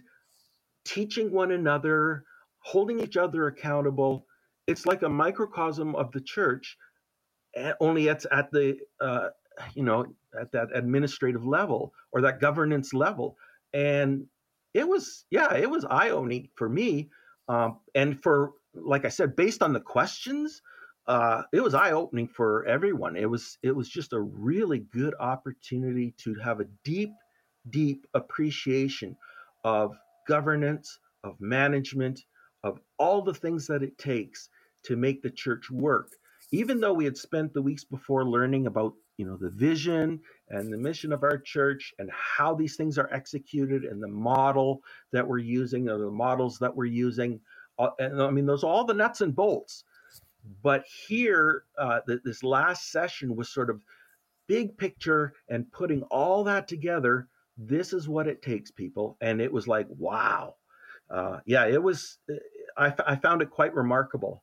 teaching 0.84 1.30
one 1.32 1.52
another, 1.52 2.24
holding 2.60 3.00
each 3.00 3.16
other 3.16 3.46
accountable. 3.46 4.26
It's 4.66 4.86
like 4.86 5.02
a 5.02 5.08
microcosm 5.08 5.94
of 5.96 6.10
the 6.12 6.20
church, 6.20 6.78
only 7.80 8.08
it's 8.08 8.26
at 8.30 8.50
the 8.50 8.78
uh, 9.00 9.28
you 9.74 9.82
know 9.82 10.06
at 10.38 10.52
that 10.52 10.68
administrative 10.74 11.46
level 11.46 11.92
or 12.12 12.22
that 12.22 12.40
governance 12.40 12.92
level, 12.92 13.36
and 13.72 14.26
it 14.72 14.86
was 14.88 15.24
yeah 15.30 15.54
it 15.54 15.70
was 15.70 15.84
eye 15.84 16.10
opening 16.10 16.48
for 16.54 16.68
me, 16.68 17.10
um, 17.48 17.78
and 17.94 18.20
for 18.22 18.52
like 18.74 19.04
I 19.04 19.08
said, 19.08 19.36
based 19.36 19.62
on 19.62 19.72
the 19.72 19.80
questions 19.80 20.62
uh, 21.06 21.42
it 21.52 21.62
was 21.62 21.74
eye 21.74 21.92
opening 21.92 22.28
for 22.28 22.64
everyone. 22.64 23.16
It 23.16 23.28
was 23.28 23.58
it 23.62 23.72
was 23.76 23.88
just 23.88 24.12
a 24.12 24.20
really 24.20 24.80
good 24.92 25.14
opportunity 25.20 26.14
to 26.18 26.34
have 26.36 26.60
a 26.60 26.66
deep, 26.82 27.12
deep 27.70 28.06
appreciation 28.14 29.16
of 29.64 29.96
governance, 30.26 30.98
of 31.22 31.36
management, 31.40 32.20
of 32.62 32.80
all 32.98 33.20
the 33.20 33.34
things 33.34 33.66
that 33.66 33.82
it 33.82 33.98
takes 33.98 34.48
to 34.84 34.96
make 34.96 35.22
the 35.22 35.30
church 35.30 35.70
work. 35.70 36.08
Even 36.54 36.80
though 36.80 36.92
we 36.92 37.04
had 37.04 37.16
spent 37.16 37.52
the 37.52 37.62
weeks 37.62 37.84
before 37.84 38.24
learning 38.24 38.66
about 38.66 38.94
you 39.16 39.26
know 39.26 39.36
the 39.36 39.50
vision 39.50 40.20
and 40.48 40.72
the 40.72 40.78
mission 40.78 41.12
of 41.12 41.22
our 41.22 41.38
church 41.38 41.92
and 41.98 42.10
how 42.12 42.54
these 42.54 42.76
things 42.76 42.98
are 42.98 43.12
executed 43.12 43.84
and 43.84 44.02
the 44.02 44.08
model 44.08 44.82
that 45.12 45.26
we're 45.26 45.38
using 45.38 45.88
or 45.88 45.98
the 45.98 46.10
models 46.10 46.58
that 46.58 46.74
we're 46.74 46.84
using, 46.84 47.40
uh, 47.78 47.90
and 47.98 48.22
I 48.22 48.30
mean 48.30 48.46
those 48.46 48.64
are 48.64 48.70
all 48.70 48.84
the 48.84 48.94
nuts 48.94 49.20
and 49.20 49.34
bolts 49.34 49.84
but 50.62 50.84
here, 50.86 51.64
uh, 51.78 52.00
this 52.24 52.42
last 52.42 52.90
session 52.90 53.36
was 53.36 53.48
sort 53.48 53.70
of 53.70 53.80
big 54.46 54.76
picture 54.76 55.34
and 55.48 55.70
putting 55.72 56.02
all 56.04 56.44
that 56.44 56.68
together. 56.68 57.28
This 57.56 57.92
is 57.92 58.08
what 58.08 58.26
it 58.26 58.42
takes, 58.42 58.70
people. 58.70 59.16
And 59.20 59.40
it 59.40 59.52
was 59.52 59.66
like, 59.66 59.86
wow. 59.88 60.56
Uh, 61.08 61.40
yeah, 61.46 61.66
it 61.66 61.82
was, 61.82 62.18
uh, 62.30 62.34
I, 62.76 62.94
I 63.06 63.16
found 63.16 63.42
it 63.42 63.50
quite 63.50 63.74
remarkable 63.74 64.42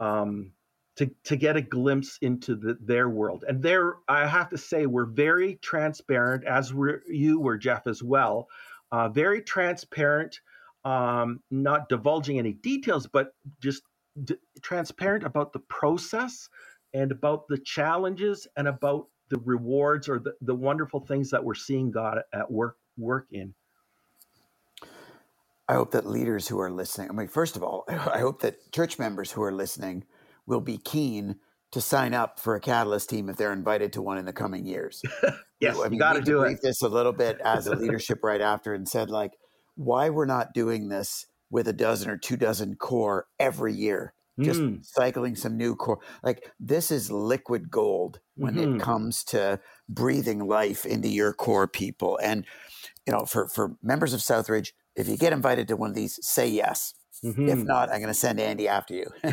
um, 0.00 0.52
to, 0.98 1.08
to 1.22 1.36
get 1.36 1.56
a 1.56 1.62
glimpse 1.62 2.18
into 2.22 2.56
the, 2.56 2.76
their 2.80 3.08
world. 3.08 3.44
And 3.48 3.62
there, 3.62 3.96
I 4.08 4.26
have 4.26 4.50
to 4.50 4.58
say, 4.58 4.86
we're 4.86 5.04
very 5.06 5.54
transparent, 5.62 6.44
as 6.44 6.74
were, 6.74 7.02
you 7.06 7.38
were, 7.38 7.56
Jeff, 7.56 7.86
as 7.86 8.02
well. 8.02 8.48
Uh, 8.90 9.08
very 9.08 9.40
transparent, 9.40 10.40
um, 10.84 11.40
not 11.52 11.88
divulging 11.88 12.40
any 12.40 12.52
details, 12.52 13.06
but 13.06 13.32
just 13.60 13.84
d- 14.24 14.34
transparent 14.60 15.22
about 15.22 15.52
the 15.52 15.60
process 15.60 16.48
and 16.92 17.12
about 17.12 17.46
the 17.46 17.58
challenges 17.58 18.48
and 18.56 18.66
about 18.66 19.06
the 19.28 19.38
rewards 19.44 20.08
or 20.08 20.18
the, 20.18 20.34
the 20.40 20.54
wonderful 20.54 20.98
things 20.98 21.30
that 21.30 21.44
we're 21.44 21.54
seeing 21.54 21.92
God 21.92 22.18
at 22.32 22.50
work 22.50 22.76
work 22.96 23.28
in. 23.30 23.54
I 25.68 25.74
hope 25.74 25.92
that 25.92 26.06
leaders 26.06 26.48
who 26.48 26.58
are 26.58 26.70
listening, 26.70 27.10
I 27.10 27.12
mean, 27.12 27.28
first 27.28 27.54
of 27.54 27.62
all, 27.62 27.84
I 27.88 28.18
hope 28.18 28.40
that 28.40 28.72
church 28.72 28.98
members 28.98 29.30
who 29.30 29.42
are 29.44 29.52
listening 29.52 30.04
will 30.48 30.60
be 30.60 30.78
keen 30.78 31.36
to 31.70 31.80
sign 31.80 32.14
up 32.14 32.40
for 32.40 32.54
a 32.54 32.60
Catalyst 32.60 33.10
team 33.10 33.28
if 33.28 33.36
they're 33.36 33.52
invited 33.52 33.92
to 33.92 34.02
one 34.02 34.18
in 34.18 34.24
the 34.24 34.32
coming 34.32 34.66
years. 34.66 35.02
yes, 35.60 35.78
I 35.78 35.84
mean, 35.84 35.94
you 35.94 35.98
got 35.98 36.14
to 36.14 36.22
do 36.22 36.42
it. 36.42 36.60
This 36.62 36.82
a 36.82 36.88
little 36.88 37.12
bit 37.12 37.38
as 37.44 37.66
a 37.66 37.76
leadership 37.76 38.20
right 38.24 38.40
after, 38.40 38.74
and 38.74 38.88
said 38.88 39.10
like, 39.10 39.32
why 39.76 40.08
we're 40.08 40.26
not 40.26 40.54
doing 40.54 40.88
this 40.88 41.26
with 41.50 41.68
a 41.68 41.72
dozen 41.72 42.10
or 42.10 42.16
two 42.16 42.36
dozen 42.36 42.74
core 42.76 43.26
every 43.38 43.74
year 43.74 44.14
just 44.40 44.60
mm. 44.60 44.84
cycling 44.84 45.34
some 45.34 45.56
new 45.56 45.74
core. 45.74 45.98
Like 46.22 46.50
this 46.60 46.90
is 46.90 47.10
liquid 47.10 47.70
gold 47.70 48.20
when 48.36 48.54
mm-hmm. 48.54 48.76
it 48.76 48.80
comes 48.80 49.24
to 49.24 49.60
breathing 49.88 50.46
life 50.46 50.86
into 50.86 51.08
your 51.08 51.32
core 51.32 51.66
people. 51.66 52.18
And 52.22 52.44
you 53.06 53.12
know, 53.12 53.24
for 53.24 53.48
for 53.48 53.76
members 53.82 54.14
of 54.14 54.20
Southridge, 54.20 54.72
if 54.94 55.08
you 55.08 55.16
get 55.16 55.32
invited 55.32 55.68
to 55.68 55.76
one 55.76 55.90
of 55.90 55.96
these, 55.96 56.18
say 56.22 56.48
yes. 56.48 56.94
Mm-hmm. 57.24 57.48
If 57.48 57.58
not, 57.58 57.90
I'm 57.90 58.00
going 58.00 58.08
to 58.08 58.14
send 58.14 58.40
Andy 58.40 58.68
after 58.68 58.94
you. 58.94 59.06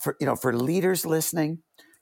for 0.00 0.16
you 0.20 0.26
know, 0.26 0.36
for 0.36 0.52
leaders 0.52 1.06
listening, 1.06 1.58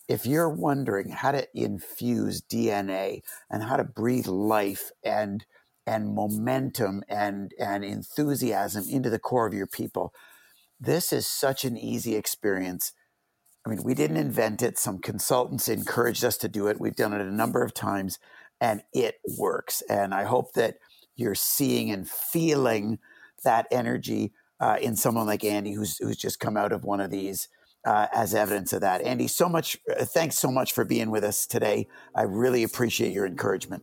if 0.09 0.27
you're 0.27 0.49
wondering 0.49 1.11
how 1.11 1.33
to 1.33 1.47
infuse 1.55 2.41
DNA 2.43 3.23
and 3.51 3.63
how 3.63 3.77
to 3.77 3.85
breathe 3.85 4.27
life 4.27 4.91
and 5.05 5.45
and 5.87 6.15
momentum 6.15 7.03
and 7.09 7.53
and 7.59 7.85
enthusiasm 7.85 8.85
into 8.89 9.11
the 9.11 9.19
core 9.19 9.47
of 9.47 9.55
your 9.55 9.67
people, 9.67 10.13
this 10.81 11.13
is 11.13 11.27
such 11.27 11.65
an 11.65 11.77
easy 11.77 12.17
experience. 12.17 12.93
I 13.65 13.71
mean, 13.71 13.83
we 13.83 13.95
didn't 13.95 14.19
invent 14.19 14.63
it. 14.63 14.79
Some 14.79 14.99
consultants 14.99 15.69
encouraged 15.69 16.25
us 16.25 16.37
to 16.39 16.49
do 16.49 16.69
it. 16.69 16.81
We've 16.81 16.95
done 16.95 17.13
it 17.13 17.21
a 17.21 17.33
number 17.33 17.65
of 17.65 17.75
times 17.75 18.21
and 18.61 18.83
it 18.93 19.17
works. 19.39 19.83
And 19.89 20.15
I 20.15 20.25
hope 20.25 20.53
that 20.53 20.77
you're 21.17 21.35
seeing 21.35 21.91
and 21.91 22.09
feeling 22.09 23.01
that 23.45 23.67
energy 23.71 24.33
uh, 24.61 24.77
in 24.81 24.97
someone 24.97 25.27
like 25.27 25.45
Andy, 25.45 25.73
who's, 25.73 25.99
who's 25.99 26.17
just 26.17 26.41
come 26.41 26.57
out 26.57 26.73
of 26.73 26.85
one 26.85 27.01
of 27.01 27.11
these 27.11 27.49
uh, 27.85 28.09
as 28.13 28.35
evidence 28.35 28.73
of 28.73 28.81
that. 28.81 29.03
Andy, 29.03 29.29
so 29.29 29.49
much, 29.49 29.79
uh, 29.89 30.05
thanks 30.05 30.39
so 30.39 30.51
much 30.51 30.73
for 30.73 30.85
being 30.85 31.11
with 31.11 31.25
us 31.25 31.47
today. 31.47 31.87
I 32.15 32.23
really 32.23 32.65
appreciate 32.65 33.13
your 33.13 33.27
encouragement. 33.27 33.83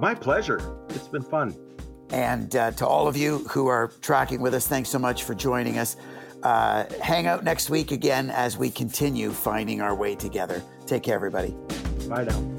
My 0.00 0.14
pleasure. 0.14 0.78
It's 0.90 1.08
been 1.08 1.22
fun. 1.22 1.56
And 2.10 2.54
uh, 2.56 2.70
to 2.72 2.86
all 2.86 3.06
of 3.06 3.16
you 3.16 3.38
who 3.50 3.66
are 3.66 3.88
tracking 4.00 4.40
with 4.40 4.54
us, 4.54 4.66
thanks 4.66 4.88
so 4.88 4.98
much 4.98 5.24
for 5.24 5.34
joining 5.34 5.78
us. 5.78 5.96
Uh, 6.42 6.84
hang 7.02 7.26
out 7.26 7.44
next 7.44 7.68
week 7.68 7.90
again 7.90 8.30
as 8.30 8.56
we 8.56 8.70
continue 8.70 9.30
finding 9.30 9.80
our 9.80 9.94
way 9.94 10.14
together. 10.14 10.62
Take 10.86 11.02
care, 11.02 11.16
everybody. 11.16 11.54
Bye 12.08 12.24
now. 12.24 12.57